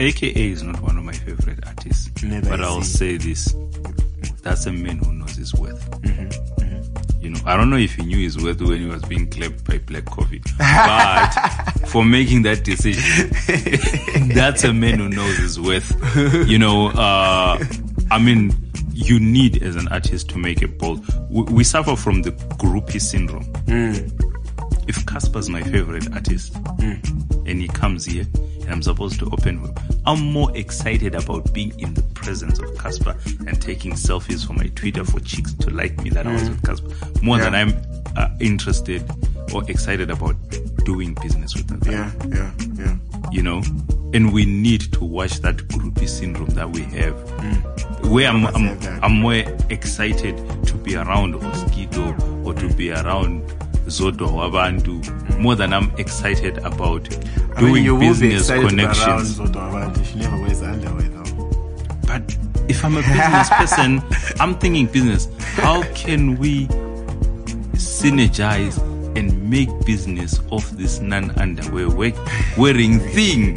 [0.00, 3.54] AKA is not one of my favorite artists, Neither but I'll say this:
[4.42, 5.88] that's a man who knows his worth.
[6.02, 9.30] Mm-hmm, You know, I don't know if he knew his worth when he was being
[9.30, 11.45] clapped by Black Coffee, but
[11.96, 13.30] for making that decision,
[14.34, 15.96] that's a man who knows his worth.
[16.46, 17.58] You know, uh,
[18.10, 18.52] I mean,
[18.92, 21.02] you need as an artist to make a bold.
[21.30, 23.46] We, we suffer from the groupie syndrome.
[23.64, 24.12] Mm.
[24.86, 29.72] If Cassper's my favorite artist, and he comes here and I'm supposed to open
[30.04, 33.16] I'm more excited about being in the presence of Cassper
[33.46, 36.60] and taking selfies for my Twitter for chicks to like me that I was with
[36.62, 37.72] Cassper more than I'm
[38.16, 39.02] uh, interested
[39.54, 40.36] or excited about
[40.84, 41.80] doing business with them.
[41.84, 42.96] Yeah, yeah, yeah.
[43.30, 43.62] you know,
[44.14, 47.14] and we need to watch that groupie syndrome that we have.
[47.14, 48.10] Mm.
[48.10, 49.02] Where I'm, I'm.
[49.02, 49.34] I'm more
[49.70, 50.36] excited
[50.66, 53.42] to be around Oskido or to be around
[53.86, 55.38] Zodwa Wabantu mm.
[55.38, 57.08] more than I'm excited about
[57.56, 59.36] I doing mean, you will be business connections.
[59.38, 61.50] to be around Zodwa never wears underwear though.
[62.06, 62.36] But
[62.68, 64.02] if I'm a business person,
[64.40, 65.28] I'm thinking business.
[65.40, 66.66] How can we
[67.76, 68.78] synergize
[69.16, 72.14] and make business of this non-underwear we-
[72.56, 73.56] wearing thing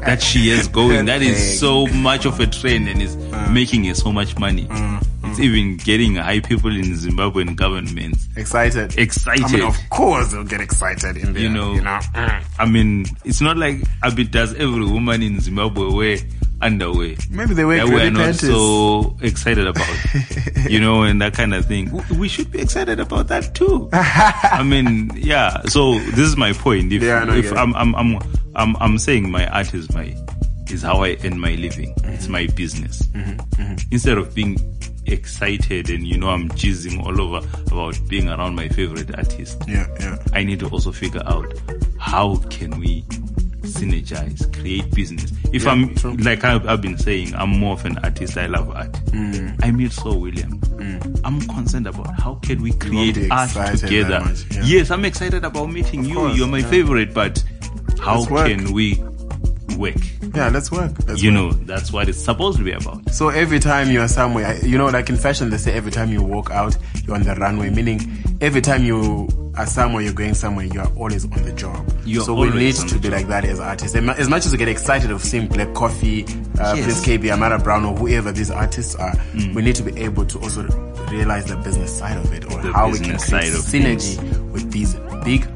[0.00, 1.06] that she has going?
[1.06, 3.52] That is so much of a trend and is mm.
[3.52, 4.64] making her so much money.
[4.66, 5.06] Mm.
[5.24, 8.96] It's even getting high people in Zimbabwean government Excited.
[8.98, 9.44] excited.
[9.44, 11.42] I mean, of course they'll get excited in there.
[11.42, 11.74] You know.
[11.74, 11.98] you know.
[12.14, 12.44] Mm.
[12.58, 16.18] I mean, it's not like Abid does every woman in Zimbabwe wear
[16.64, 17.14] underwear.
[17.30, 19.86] Maybe they were that we're not so excited about,
[20.68, 21.90] you know, and that kind of thing.
[22.18, 23.88] We should be excited about that too.
[23.92, 25.62] I mean, yeah.
[25.68, 26.92] So this is my point.
[26.92, 27.62] If, Yeah, if yeah.
[27.62, 28.18] I'm, I'm, I'm,
[28.56, 30.16] I'm, I'm saying my art is my,
[30.70, 31.94] is how I earn my living.
[32.04, 33.02] It's my business.
[33.08, 34.56] Mm-hmm, Instead of being
[35.06, 39.62] excited and you know I'm jizzing all over about being around my favorite artist.
[39.68, 40.16] Yeah, yeah.
[40.32, 41.52] I need to also figure out
[41.98, 43.04] how can we
[43.64, 45.32] synergize, create business.
[45.52, 46.14] If Yeah, I'm true.
[46.16, 48.36] like I've, I've been saying, I'm more of an artist.
[48.36, 48.92] I love art.
[49.12, 49.58] Mm.
[49.64, 50.60] I meet Saul William.
[51.24, 54.22] I'm concerned about how can we create art together.
[54.50, 54.62] yeah.
[54.64, 56.14] Yes, I'm excited about meeting you.
[56.16, 56.70] course, You're my yeah.
[56.70, 57.42] favorite, but
[58.00, 59.02] how can we
[59.78, 59.94] work?
[60.34, 60.92] Yeah, let's work.
[61.06, 61.34] Let's You work.
[61.34, 63.10] know, that's what it's supposed to be about.
[63.10, 66.10] So every time you are somewhere, you know, like in fashion, they say every time
[66.10, 67.70] you walk out, you're on the runway.
[67.70, 68.00] Meaning,
[68.40, 71.88] every time you are somewhere, you're going somewhere, you are always on the job.
[72.04, 73.12] You're so we need to be job.
[73.12, 73.96] like that as artists.
[73.96, 76.24] As much as we get excited of seeing Black Coffee,
[76.58, 76.84] uh, Yes.
[76.84, 79.54] Prince Kaybee, Amara Brown, or whoever these artists are, Mm.
[79.54, 80.62] we need to be able to also
[81.10, 84.50] realize the business side of it, or The how we can create side of synergy
[84.50, 84.94] with these
[85.24, 85.46] big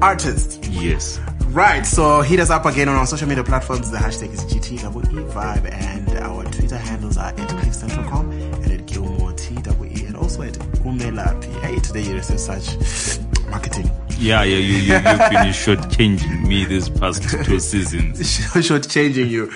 [0.00, 0.58] artists.
[0.68, 1.20] Yes.
[1.52, 3.90] Right, so hit us up again on our social media platforms.
[3.90, 4.90] The hashtag is GTEE
[5.32, 10.54] Vibe, and our Twitter handles are at cliffcentral.com and at Gilmore TWE, and also at
[10.54, 11.60] Umelaphi.
[11.60, 13.18] Hey, today you received such
[13.50, 13.90] marketing.
[14.16, 14.56] Yeah, yeah.
[14.56, 18.64] You you you've been shortchanging me this past two seasons.
[18.64, 19.50] Short changing you.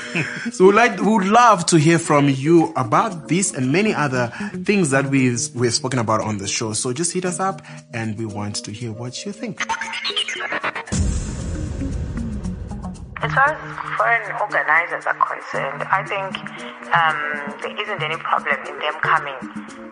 [0.50, 4.30] so we'd like, we would love to hear from you about this and many other
[4.64, 6.74] things that we've, we've spoken about on the show.
[6.74, 7.62] So just hit us up
[7.94, 9.66] and we want to hear what you think.
[13.22, 13.60] As far as
[13.96, 16.36] foreign organizers are concerned, I think
[16.92, 17.18] um,
[17.62, 19.40] there isn't any problem in them coming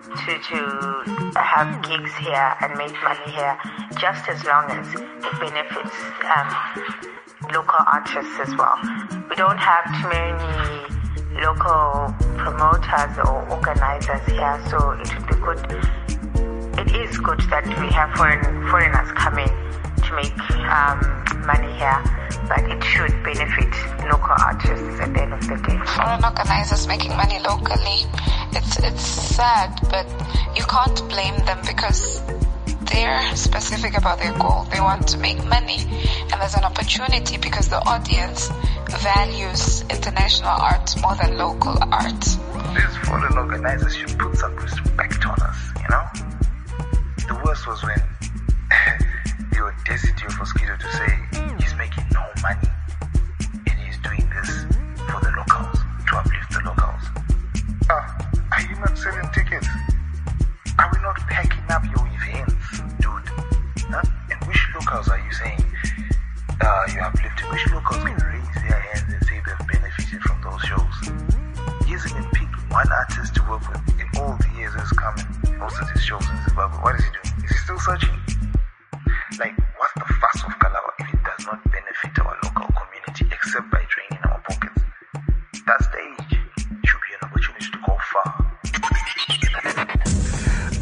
[0.04, 3.56] to, to have gigs here and make money here,
[3.98, 5.96] just as long as it benefits
[6.36, 6.48] um,
[7.52, 8.76] local artists as well.
[9.30, 15.60] We don't have too many local promoters or organizers here, so it would be good.
[16.78, 19.48] It is good that we have foreign foreigners coming
[20.04, 20.38] to make
[20.68, 21.00] um,
[21.46, 22.00] money here,
[22.48, 23.72] but it should benefit
[24.10, 25.78] local artists at the end of the day.
[25.96, 28.04] foreign organizers making money locally.
[28.52, 29.02] It's it's
[29.36, 30.06] sad, but
[30.56, 32.22] you can't blame them because
[32.92, 34.64] they're specific about their goal.
[34.70, 38.50] They want to make money, and there's an opportunity because the audience
[38.90, 42.20] values international art more than local art.
[42.20, 46.04] These foreign organizers should put some respect on us, you know?
[47.26, 48.13] The worst was when
[49.80, 51.10] audacity of Mosquito to say
[51.58, 52.68] he's making no money
[53.66, 54.64] and he's doing this
[55.10, 57.04] for the locals, to uplift the locals.
[57.90, 58.04] Ah,
[58.52, 59.68] are you not selling tickets?
[60.78, 63.28] Are we not packing up your events, dude?
[63.90, 64.02] Huh?
[64.30, 65.64] And which locals are you saying
[66.60, 67.48] uh, you uplifting?
[67.50, 70.96] Which locals can raise their hands and say they've benefited from those shows?
[71.86, 75.14] He hasn't even picked one artist to work with in all the years he's come
[75.18, 76.78] and hosted his shows in Zimbabwe.
[76.80, 77.44] What is he doing?
[77.44, 78.33] Is he still searching?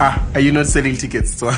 [0.04, 1.32] Ah, are you not selling tickets?
[1.38, 1.46] So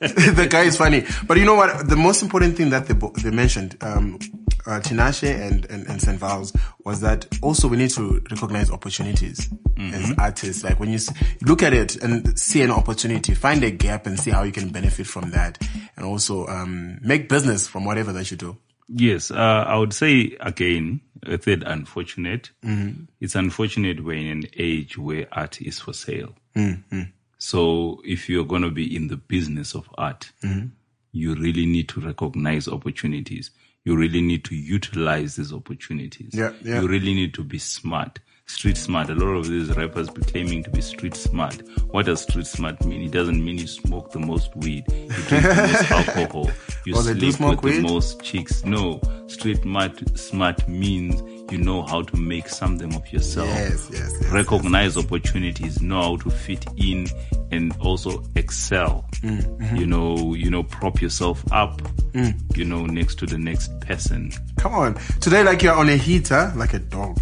[0.00, 1.88] the guy is funny, but you know what?
[1.88, 4.18] The most important thing that they they mentioned, um,
[4.66, 6.20] uh, Tinashe and, and and St.
[6.20, 9.48] Valz was that also we need to recognize opportunities
[9.78, 10.62] as artists.
[10.64, 11.10] Like when you s-
[11.46, 14.68] look at it and see an opportunity, find a gap and see how you can
[14.68, 15.58] benefit from that,
[15.96, 18.56] and also um, make business from whatever that you do.
[18.92, 22.50] Yes, uh, I would say again, a third unfortunate.
[22.64, 23.04] Mm-hmm.
[23.20, 26.34] It's unfortunate we're in an age where art is for sale.
[26.56, 27.02] Mm-hmm.
[27.38, 30.68] So if you're going to be in the business of art, mm-hmm.
[31.12, 33.50] you really need to recognize opportunities.
[33.50, 36.34] You you really need to utilize these opportunities.
[36.34, 36.80] Yeah, yeah.
[36.80, 38.18] You really need to be smart.
[38.50, 39.08] Street smart.
[39.10, 41.54] A lot of these rappers be claiming to be street smart.
[41.92, 43.02] What does street smart mean?
[43.02, 46.50] It doesn't mean you smoke the most weed, you drink the most alcohol,
[46.84, 47.84] you do sleep smoke with weed?
[47.86, 48.64] the most chicks.
[48.64, 54.14] No, street smart, smart means you know how to make something of yourself Yes, yes,
[54.20, 54.30] yes.
[54.32, 57.06] recognize opportunities, know how to fit in,
[57.50, 59.04] and also excel.
[59.22, 59.76] Mm-hmm.
[59.76, 61.80] You know, you know, prop yourself up.
[62.12, 62.56] Mm.
[62.56, 64.32] You know, next to the next person.
[64.58, 64.94] Come on.
[65.20, 67.20] Today, like you're on a heater, like a dog.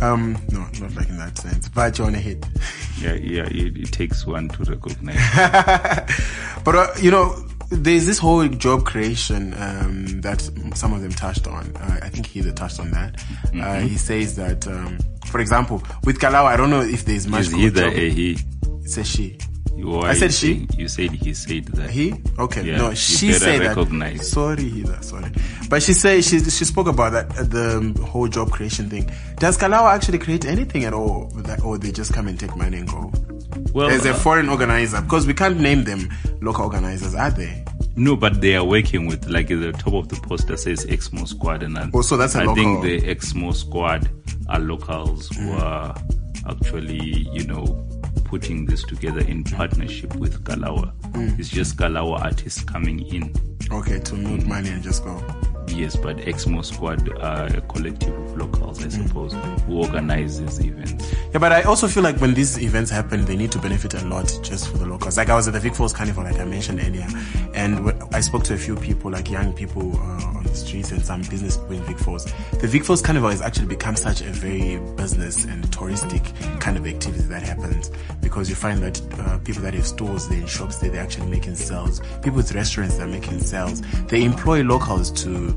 [0.00, 2.44] Um, no, not like in that sense, but you're on a hit.
[3.00, 3.46] Yeah, yeah.
[3.46, 5.16] It, it takes one to recognize.
[6.64, 7.34] But uh, you know,
[7.70, 10.40] there's this whole job creation um, that
[10.74, 11.74] some of them touched on.
[11.76, 13.14] Uh, I think Heather touched on that.
[13.16, 13.60] Mm-hmm.
[13.60, 17.42] Uh, he says that, um, for example, with Kalawa, I don't know if there's much.
[17.42, 18.38] Is good either a he?
[18.82, 19.38] It's a she.
[19.86, 20.66] I said she.
[20.76, 21.90] You said he said that.
[21.90, 22.14] He?
[22.38, 22.62] Okay.
[22.64, 24.18] Yeah, no, she said recognize.
[24.18, 24.24] that.
[24.24, 25.02] Sorry, Heather.
[25.02, 25.30] Sorry.
[25.68, 29.10] But she said she she spoke about that uh, the whole job creation thing.
[29.36, 32.78] Does Kalawa actually create anything at all, that, or they just come and take money
[32.78, 33.12] and go?
[33.72, 36.08] Well, As a uh, foreign organizer, because we can't name them
[36.40, 37.64] local organizers, are they?
[37.96, 41.62] No, but they are working with like the top of the poster says Exmo Squad,
[41.62, 44.08] and I, Oh, so that's a I local- think the Exmo Squad
[44.48, 45.94] are locals who are
[46.48, 47.84] actually, you know,
[48.28, 50.92] putting this together in partnership with Kalawa.
[51.12, 51.38] Mm.
[51.38, 53.34] It's just Kalawa artists coming in.
[53.72, 55.18] Okay, to move money and just go.
[55.70, 59.32] Yes, but Exmo Squad are a collective of locals, I suppose,
[59.66, 61.14] who organize these events.
[61.32, 64.04] Yeah, but I also feel like when these events happen, they need to benefit a
[64.06, 65.16] lot just for the locals.
[65.16, 67.06] Like I was at the Vic Falls Carnival, like I mentioned earlier,
[67.54, 71.04] and I spoke to a few people, like young people uh, on the streets and
[71.04, 72.24] some business people in Vic Falls.
[72.60, 76.86] The Vic Falls Carnival has actually become such a very business and touristic kind of
[76.86, 77.90] activity that happens
[78.20, 81.54] because you find that uh, people that have stores, they're in shops they're actually making
[81.54, 82.00] sales.
[82.22, 83.80] People with restaurants, they're making sales.
[84.06, 85.56] They employ locals to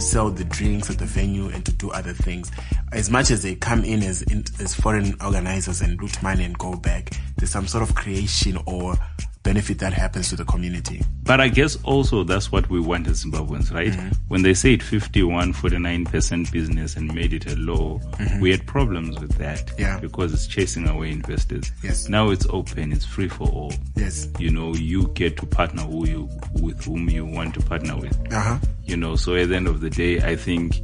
[0.00, 2.50] sell the drinks at the venue and to do other things.
[2.92, 4.24] As much as they come in as
[4.60, 8.96] as foreign organizers and loot money and go back, there's some sort of creation or
[9.42, 11.02] benefit that happens to the community.
[11.22, 13.94] But I guess also that's what we want as Zimbabweans, right?
[14.28, 18.00] When they said 51, 49% business and made it a law,
[18.40, 19.72] we had problems with that.
[19.78, 19.98] Yeah.
[19.98, 21.70] Because it's chasing away investors.
[21.82, 22.08] Yes.
[22.08, 23.72] Now it's open, it's free for all.
[23.96, 24.28] Yes.
[24.38, 26.28] You know, you get to partner who you,
[26.60, 28.16] with whom you want to partner with.
[28.32, 28.58] Uh huh.
[28.84, 30.80] You know, so at the end of the day, I think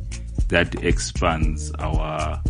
[0.48, 2.40] that expands our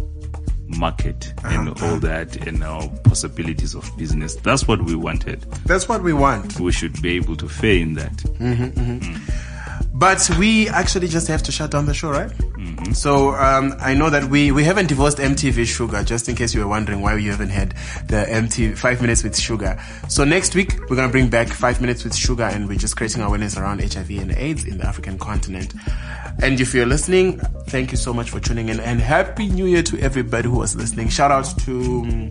[0.68, 1.86] market and uh-huh.
[1.86, 4.36] all that and our possibilities of business.
[4.36, 5.42] That's what we wanted.
[5.64, 6.58] That's what we want.
[6.58, 8.12] We should be able to fare in that.
[8.12, 8.98] Mm-hmm, mm-hmm.
[8.98, 9.52] Mm.
[9.98, 12.30] But we actually just have to shut down the show, right?
[12.30, 12.92] Mm-hmm.
[12.92, 16.60] So um, I know that we, we haven't divorced MTV Shuga, just in case you
[16.60, 17.70] were wondering why you haven't had
[18.06, 19.80] the MTV Five Minutes with Shuga.
[20.10, 23.22] So next week we're gonna bring back Five Minutes with Shuga, and we're just creating
[23.22, 25.72] awareness around HIV and AIDS in the African continent.
[26.42, 29.82] And if you're listening, thank you so much for tuning in, and happy New Year
[29.84, 31.08] to everybody who was listening.
[31.08, 32.28] Shout out to um,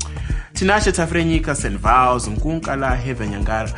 [0.54, 1.80] Tinashe Tafirenyika, St.
[1.82, 3.72] Valz, Nkunkala, Heather Nyangari.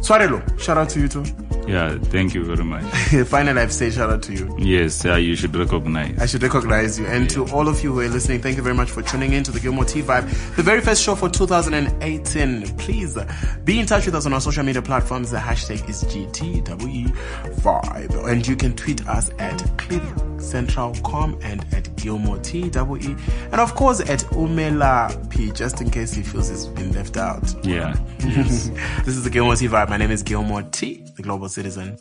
[0.00, 1.45] Tswarelo, shout out to you too.
[1.66, 2.84] Yeah, thank you very much.
[3.28, 4.54] Finally, I've said shout out to you.
[4.58, 6.16] Yes, uh, you should recognize.
[6.18, 7.06] I should recognize you.
[7.06, 9.42] And to all of you who are listening, thank you very much for tuning in
[9.44, 12.76] to the Gilmore T Vibe, the very first show for 2018.
[12.76, 13.18] Please
[13.64, 15.30] be in touch with us on our social media platforms.
[15.32, 18.28] The hashtag is GTWE5.
[18.30, 23.16] And you can tweet us at CliffCentral.com and at Gilmore TWE.
[23.50, 27.42] And of course at Umelaphi, just in case he feels he's been left out.
[27.64, 27.96] Yeah.
[28.20, 28.70] Yes.
[29.04, 29.88] This is the Gilmore T Vibe.
[29.88, 31.98] My name is Gilmore T, the global citizen.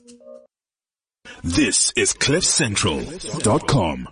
[1.44, 4.08] This is CliffCentral.com.